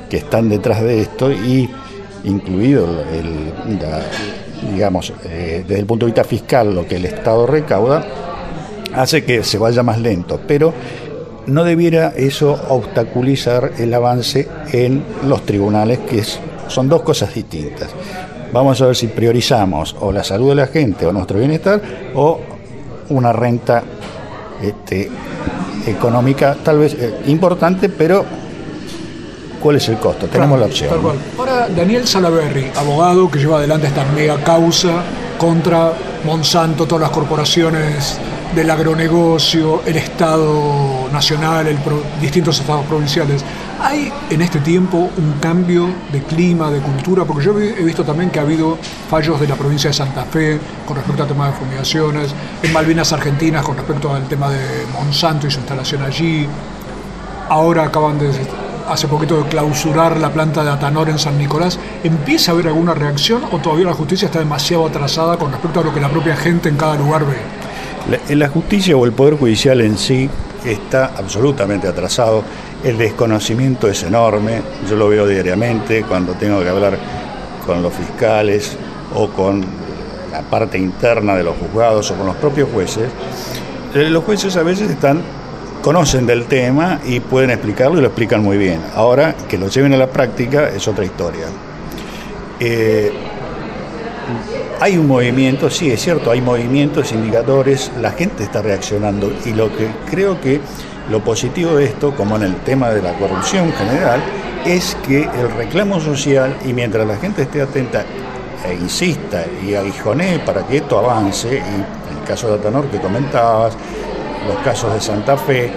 que 0.09 0.17
están 0.17 0.49
detrás 0.49 0.81
de 0.81 1.01
esto 1.01 1.31
y 1.31 1.69
incluido 2.23 2.85
el, 3.13 3.53
digamos 4.73 5.13
eh, 5.25 5.63
desde 5.65 5.79
el 5.79 5.85
punto 5.85 6.05
de 6.05 6.11
vista 6.11 6.23
fiscal 6.25 6.73
lo 6.73 6.85
que 6.85 6.97
el 6.97 7.05
Estado 7.05 7.47
recauda 7.47 8.05
hace 8.93 9.23
que 9.23 9.43
se 9.43 9.57
vaya 9.57 9.83
más 9.83 9.99
lento, 9.99 10.41
pero 10.45 10.73
no 11.47 11.63
debiera 11.63 12.13
eso 12.15 12.59
obstaculizar 12.69 13.73
el 13.77 13.93
avance 13.93 14.47
en 14.71 15.03
los 15.27 15.45
tribunales, 15.45 15.99
que 15.99 16.23
son 16.67 16.89
dos 16.89 17.01
cosas 17.01 17.33
distintas. 17.33 17.89
Vamos 18.51 18.81
a 18.81 18.87
ver 18.87 18.95
si 18.95 19.07
priorizamos 19.07 19.95
o 19.99 20.11
la 20.11 20.23
salud 20.23 20.49
de 20.49 20.55
la 20.55 20.67
gente 20.67 21.05
o 21.05 21.11
nuestro 21.11 21.37
bienestar 21.37 21.81
o 22.15 22.39
una 23.09 23.31
renta 23.31 23.83
este, 24.61 25.09
económica 25.85 26.57
tal 26.63 26.79
vez 26.79 26.93
eh, 26.93 27.21
importante, 27.27 27.89
pero 27.89 28.25
¿cuál 29.61 29.77
es 29.77 29.87
el 29.89 29.97
costo? 29.97 30.27
Tenemos 30.27 30.59
la 30.59 30.65
opción. 30.65 30.89
Ahora, 31.37 31.67
Daniel 31.69 32.07
Salaberry, 32.07 32.71
abogado 32.75 33.29
que 33.29 33.39
lleva 33.39 33.57
adelante 33.57 33.87
esta 33.87 34.05
mega 34.05 34.43
causa 34.43 35.03
contra 35.37 35.93
Monsanto, 36.25 36.85
todas 36.85 37.03
las 37.03 37.11
corporaciones 37.11 38.19
del 38.55 38.69
agronegocio, 38.69 39.83
el 39.85 39.97
Estado 39.97 41.09
nacional, 41.11 41.67
el 41.67 41.77
distintos 42.19 42.59
estados 42.59 42.85
provinciales. 42.85 43.43
¿Hay 43.81 44.11
en 44.29 44.41
este 44.41 44.59
tiempo 44.59 45.09
un 45.17 45.33
cambio 45.39 45.87
de 46.11 46.21
clima, 46.23 46.69
de 46.69 46.79
cultura? 46.79 47.25
Porque 47.25 47.45
yo 47.45 47.57
he 47.59 47.83
visto 47.83 48.03
también 48.03 48.29
que 48.29 48.39
ha 48.39 48.41
habido 48.41 48.77
fallos 49.09 49.39
de 49.39 49.47
la 49.47 49.55
provincia 49.55 49.89
de 49.89 49.93
Santa 49.93 50.25
Fe 50.25 50.59
con 50.85 50.97
respecto 50.97 51.23
al 51.23 51.29
tema 51.29 51.47
de 51.47 51.53
fumigaciones, 51.53 52.33
en 52.61 52.73
Malvinas 52.73 53.13
Argentinas 53.13 53.63
con 53.63 53.77
respecto 53.77 54.13
al 54.13 54.27
tema 54.27 54.49
de 54.49 54.85
Monsanto 54.93 55.47
y 55.47 55.51
su 55.51 55.59
instalación 55.59 56.01
allí. 56.01 56.47
Ahora 57.47 57.85
acaban 57.85 58.19
de, 58.19 58.31
hace 58.89 59.07
poquito 59.07 59.37
de 59.37 59.49
clausurar 59.49 60.17
la 60.17 60.31
planta 60.31 60.63
de 60.63 60.71
Atanor 60.71 61.09
en 61.09 61.19
San 61.19 61.37
Nicolás. 61.37 61.79
¿Empieza 62.03 62.51
a 62.51 62.53
haber 62.55 62.67
alguna 62.67 62.93
reacción 62.93 63.43
o 63.51 63.59
todavía 63.59 63.85
la 63.85 63.93
justicia 63.93 64.25
está 64.25 64.39
demasiado 64.39 64.87
atrasada 64.87 65.37
con 65.37 65.51
respecto 65.51 65.79
a 65.79 65.83
lo 65.83 65.93
que 65.93 66.01
la 66.01 66.09
propia 66.09 66.35
gente 66.35 66.67
en 66.69 66.75
cada 66.75 66.95
lugar 66.95 67.25
ve? 67.25 67.58
La, 68.29 68.49
justicia 68.49 68.95
o 68.97 69.05
el 69.05 69.11
Poder 69.11 69.35
Judicial 69.35 69.81
en 69.81 69.97
sí 69.97 70.29
está 70.65 71.11
absolutamente 71.17 71.87
atrasado. 71.87 72.43
El 72.83 72.97
desconocimiento 72.97 73.87
es 73.87 74.03
enorme. 74.03 74.61
Yo 74.89 74.95
lo 74.95 75.09
veo 75.09 75.27
diariamente 75.27 76.03
cuando 76.03 76.33
tengo 76.33 76.61
que 76.61 76.69
hablar 76.69 76.97
con 77.65 77.83
los 77.83 77.93
fiscales 77.93 78.77
o 79.13 79.29
con 79.29 79.63
la 80.31 80.41
parte 80.41 80.77
interna 80.77 81.35
de 81.35 81.43
los 81.43 81.55
juzgados 81.57 82.09
o 82.11 82.15
con 82.15 82.25
los 82.25 82.35
propios 82.37 82.69
jueces. 82.73 83.09
Eh, 83.93 84.09
los 84.09 84.23
jueces 84.23 84.55
a 84.55 84.63
veces 84.63 84.89
están 84.89 85.21
conocen 85.81 86.25
del 86.25 86.45
tema 86.45 86.99
y 87.05 87.19
pueden 87.19 87.51
explicarlo 87.51 87.97
y 87.97 88.01
lo 88.01 88.07
explican 88.07 88.43
muy 88.43 88.57
bien. 88.57 88.81
Ahora, 88.95 89.35
que 89.47 89.57
lo 89.57 89.67
lleven 89.67 89.93
a 89.93 89.97
la 89.97 90.07
práctica 90.07 90.69
es 90.69 90.87
otra 90.87 91.05
historia. 91.05 91.45
Eh, 92.59 93.13
hay 94.79 94.97
un 94.97 95.07
movimiento, 95.07 95.69
sí, 95.69 95.91
es 95.91 96.01
cierto, 96.01 96.31
hay 96.31 96.41
movimientos, 96.41 97.11
indicadores, 97.11 97.91
la 97.99 98.11
gente 98.11 98.43
está 98.43 98.61
reaccionando 98.61 99.31
y 99.45 99.53
lo 99.53 99.75
que 99.75 99.87
creo 100.09 100.39
que 100.39 100.61
lo 101.09 101.23
positivo 101.23 101.75
de 101.75 101.85
esto, 101.85 102.15
como 102.15 102.35
en 102.35 102.43
el 102.43 102.55
tema 102.57 102.89
de 102.91 103.01
la 103.01 103.13
corrupción 103.13 103.71
general, 103.73 104.21
es 104.65 104.95
que 105.07 105.23
el 105.23 105.51
reclamo 105.57 105.99
social 105.99 106.55
y 106.65 106.73
mientras 106.73 107.07
la 107.07 107.17
gente 107.17 107.43
esté 107.43 107.61
atenta 107.61 108.05
e 108.67 108.73
insista 108.73 109.45
y 109.65 109.73
aguijonee 109.73 110.39
para 110.39 110.65
que 110.67 110.77
esto 110.77 110.99
avance, 110.99 111.47
y 111.55 111.57
el 111.57 112.23
caso 112.27 112.49
de 112.49 112.55
Atanor 112.55 112.85
que 112.87 112.99
comentabas, 112.99 113.73
los 114.47 114.57
casos 114.63 114.93
de 114.93 115.01
Santa 115.01 115.37
Fe, 115.37 115.71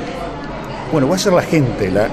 bueno, 0.90 1.08
va 1.08 1.16
a 1.16 1.18
ser 1.18 1.32
la 1.32 1.42
gente, 1.42 1.90
la, 1.90 2.08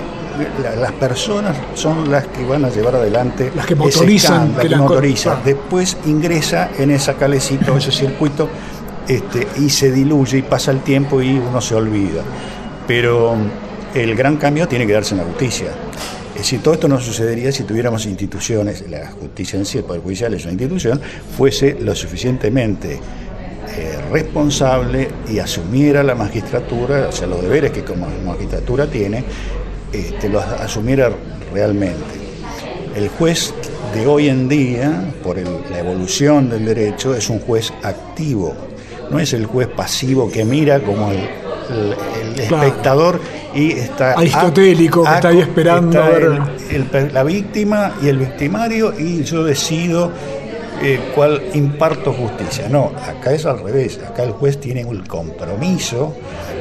las 0.80 0.92
personas 0.94 1.56
son 1.74 2.10
las 2.10 2.28
que 2.28 2.44
van 2.46 2.66
a 2.66 2.70
llevar 2.70 2.96
adelante 2.96 3.52
las 3.56 3.66
que 3.66 3.76
motorizan, 3.76 4.56
que, 4.56 4.70
motoriza. 4.76 5.40
Después 5.44 5.98
ingresa 6.06 6.72
en 6.78 6.92
esa 6.92 7.16
calecita 7.16 7.72
o 7.72 7.78
ese 7.78 7.92
circuito 7.92 8.50
este, 9.08 9.48
y 9.58 9.70
se 9.70 9.92
diluye 9.92 10.38
y 10.38 10.42
pasa 10.42 10.72
el 10.72 10.82
tiempo 10.82 11.22
y 11.22 11.38
uno 11.38 11.62
se 11.62 11.76
olvida. 11.76 12.22
Pero 12.88 13.36
el 13.94 14.16
gran 14.16 14.38
cambio 14.38 14.68
tiene 14.68 14.86
que 14.86 14.94
darse 14.94 15.16
en 15.16 15.22
la 15.22 15.26
justicia. 15.26 15.68
Si 16.42 16.60
todo 16.60 16.74
esto 16.74 16.88
no 16.88 17.00
sucedería 17.00 17.52
si 17.52 17.64
tuviéramos 17.64 18.06
instituciones, 18.06 18.90
la 18.90 19.12
justicia 19.12 19.60
en 19.60 19.66
sí, 19.66 19.80
el 19.80 19.84
Poder 19.84 20.02
Judicial 20.02 20.34
es 20.34 20.44
una 20.44 20.54
institución, 20.54 21.02
fuese 21.36 21.78
lo 21.82 21.94
suficientemente 21.94 23.00
eh, 23.78 24.00
responsable 24.12 25.10
y 25.30 25.40
asumiera 25.40 26.02
la 26.02 26.16
magistratura, 26.16 27.08
o 27.10 27.12
sea, 27.12 27.28
los 27.28 27.42
deberes 27.42 27.72
que 27.72 27.84
como 27.84 28.08
magistratura 28.26 28.88
tiene, 28.88 29.24
este, 29.94 30.30
lo 30.30 30.40
asumiera 30.40 31.12
realmente. 31.54 32.20
El 32.96 33.10
juez 33.10 33.54
de 33.94 34.08
hoy 34.08 34.30
en 34.30 34.48
día, 34.48 35.14
por 35.24 35.38
la 35.38 35.80
evolución 35.80 36.50
del 36.50 36.66
derecho, 36.66 37.16
es 37.16 37.30
un 37.30 37.40
juez 37.40 37.74
activo, 37.84 38.56
no 39.10 39.20
es 39.20 39.34
el 39.34 39.46
juez 39.46 39.68
pasivo 39.68 40.32
que 40.32 40.46
mira 40.46 40.80
como 40.80 41.12
el, 41.12 41.20
espectador 42.40 43.20
y 43.54 43.74
está 43.74 44.14
aristotélico 44.14 45.04
que 45.04 45.14
está 45.14 45.28
ahí 45.28 45.40
esperando 45.40 46.02
la 47.14 47.24
víctima 47.24 47.94
y 48.02 48.08
el 48.08 48.18
victimario 48.18 48.92
y 48.98 49.24
yo 49.24 49.44
decido 49.44 50.12
eh, 50.82 51.00
cuál 51.14 51.42
imparto 51.54 52.14
justicia. 52.14 52.70
No, 52.70 52.92
acá 53.06 53.34
es 53.34 53.46
al 53.46 53.60
revés, 53.62 54.00
acá 54.06 54.24
el 54.24 54.32
juez 54.32 54.60
tiene 54.60 54.86
un 54.86 55.06
compromiso 55.06 56.16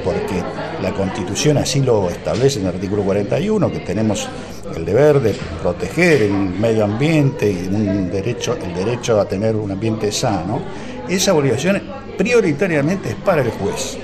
porque 0.05 0.43
la 0.83 0.93
Constitución 0.93 1.59
así 1.59 1.81
lo 1.81 2.09
establece 2.09 2.61
en 2.61 2.67
el 2.67 2.75
artículo 2.75 3.03
41, 3.03 3.71
que 3.71 3.81
tenemos 3.81 4.29
el 4.75 4.85
deber 4.85 5.21
de 5.21 5.35
proteger 5.63 6.23
el 6.23 6.33
medio 6.33 6.85
ambiente 6.85 7.51
y 7.51 7.69
un 7.69 8.11
derecho, 8.11 8.57
el 8.63 8.75
derecho 8.75 9.21
a 9.21 9.25
tener 9.25 9.57
un 9.57 9.71
ambiente 9.71 10.11
sano, 10.13 10.61
esa 11.09 11.35
obligación 11.35 11.83
prioritariamente 12.17 13.11
es 13.11 13.15
para 13.17 13.43
el 13.43 13.51
juez. 13.51 13.99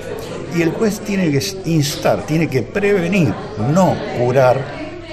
Y 0.55 0.61
el 0.61 0.71
juez 0.71 0.99
tiene 1.01 1.29
que 1.31 1.41
instar, 1.65 2.25
tiene 2.25 2.47
que 2.47 2.61
prevenir, 2.61 3.33
no 3.73 3.95
curar 4.17 4.59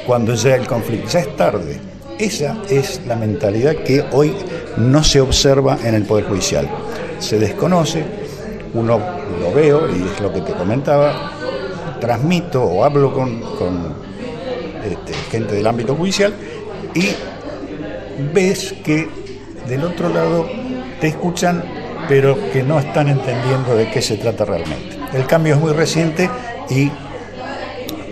cuando 0.06 0.34
ya 0.34 0.56
el 0.56 0.66
conflicto, 0.66 1.08
ya 1.08 1.20
es 1.20 1.36
tarde. 1.36 1.80
Esa 2.18 2.56
es 2.68 3.00
la 3.06 3.16
mentalidad 3.16 3.74
que 3.76 4.04
hoy 4.12 4.32
no 4.76 5.02
se 5.04 5.20
observa 5.20 5.78
en 5.82 5.94
el 5.94 6.04
Poder 6.04 6.26
Judicial. 6.26 6.68
Se 7.18 7.38
desconoce, 7.38 8.04
uno 8.74 9.00
lo 9.40 9.52
veo, 9.52 9.88
y 9.88 10.02
es 10.02 10.20
lo 10.20 10.32
que 10.32 10.40
te 10.40 10.52
comentaba, 10.52 11.32
transmito 12.00 12.64
o 12.64 12.84
hablo 12.84 13.12
con, 13.12 13.40
este, 14.84 15.14
gente 15.30 15.54
del 15.54 15.66
ámbito 15.66 15.94
judicial 15.94 16.34
y 16.94 17.10
ves 18.34 18.74
que 18.84 19.08
del 19.68 19.84
otro 19.84 20.08
lado 20.08 20.48
te 21.00 21.08
escuchan, 21.08 21.62
pero 22.08 22.36
que 22.50 22.64
no 22.64 22.80
están 22.80 23.08
entendiendo 23.08 23.76
de 23.76 23.88
qué 23.88 24.02
se 24.02 24.16
trata 24.16 24.44
realmente. 24.44 24.98
El 25.14 25.26
cambio 25.26 25.54
es 25.54 25.60
muy 25.60 25.72
reciente 25.72 26.28
y 26.68 26.90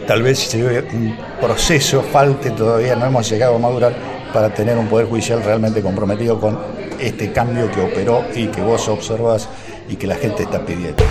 tal 0.07 0.23
vez 0.23 0.39
si 0.39 0.63
un 0.63 1.17
proceso 1.41 2.03
falte 2.03 2.51
todavía, 2.51 2.95
no 2.95 3.07
hemos 3.07 3.29
llegado 3.29 3.57
a 3.57 3.59
madurar 3.59 4.10
para 4.33 4.53
tener 4.53 4.77
un 4.79 4.89
poder 4.89 5.07
judicial 5.07 5.43
realmente 5.43 5.83
comprometido 5.83 6.41
con 6.41 6.59
este 6.99 7.33
cambio 7.33 7.71
que 7.71 7.81
operó 7.81 8.25
y 8.35 8.49
que 8.49 8.61
vos 8.61 8.89
observas 8.89 9.49
y 9.89 9.97
que 9.97 10.07
la 10.07 10.17
gente 10.17 10.43
está 10.45 10.65
pidiendo. 10.65 11.05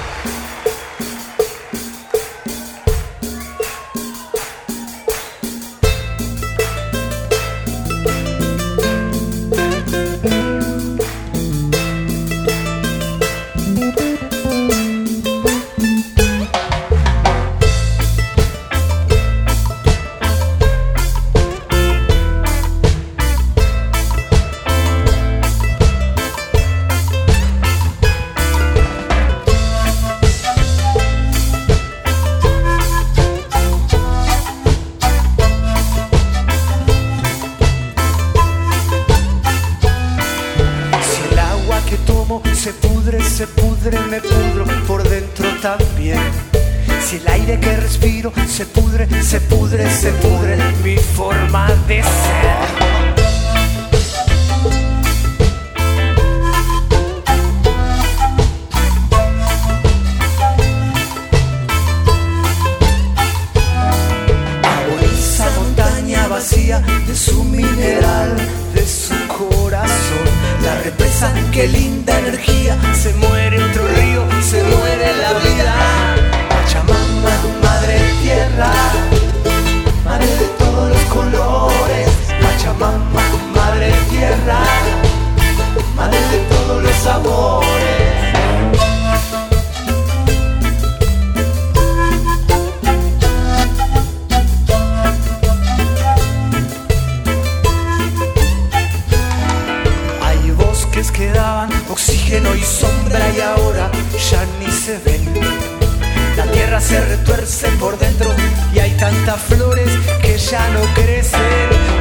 por 107.79 107.97
dentro 107.97 108.33
y 108.73 108.79
hay 108.79 108.91
tantas 108.91 109.41
flores 109.41 109.89
que 110.21 110.37
ya 110.37 110.69
no 110.69 110.81
crecen. 110.93 111.39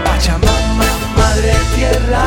Pachamama, 0.04 0.84
madre 1.16 1.52
tierra. 1.74 2.24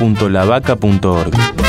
www.lavaca.org. 0.00 1.61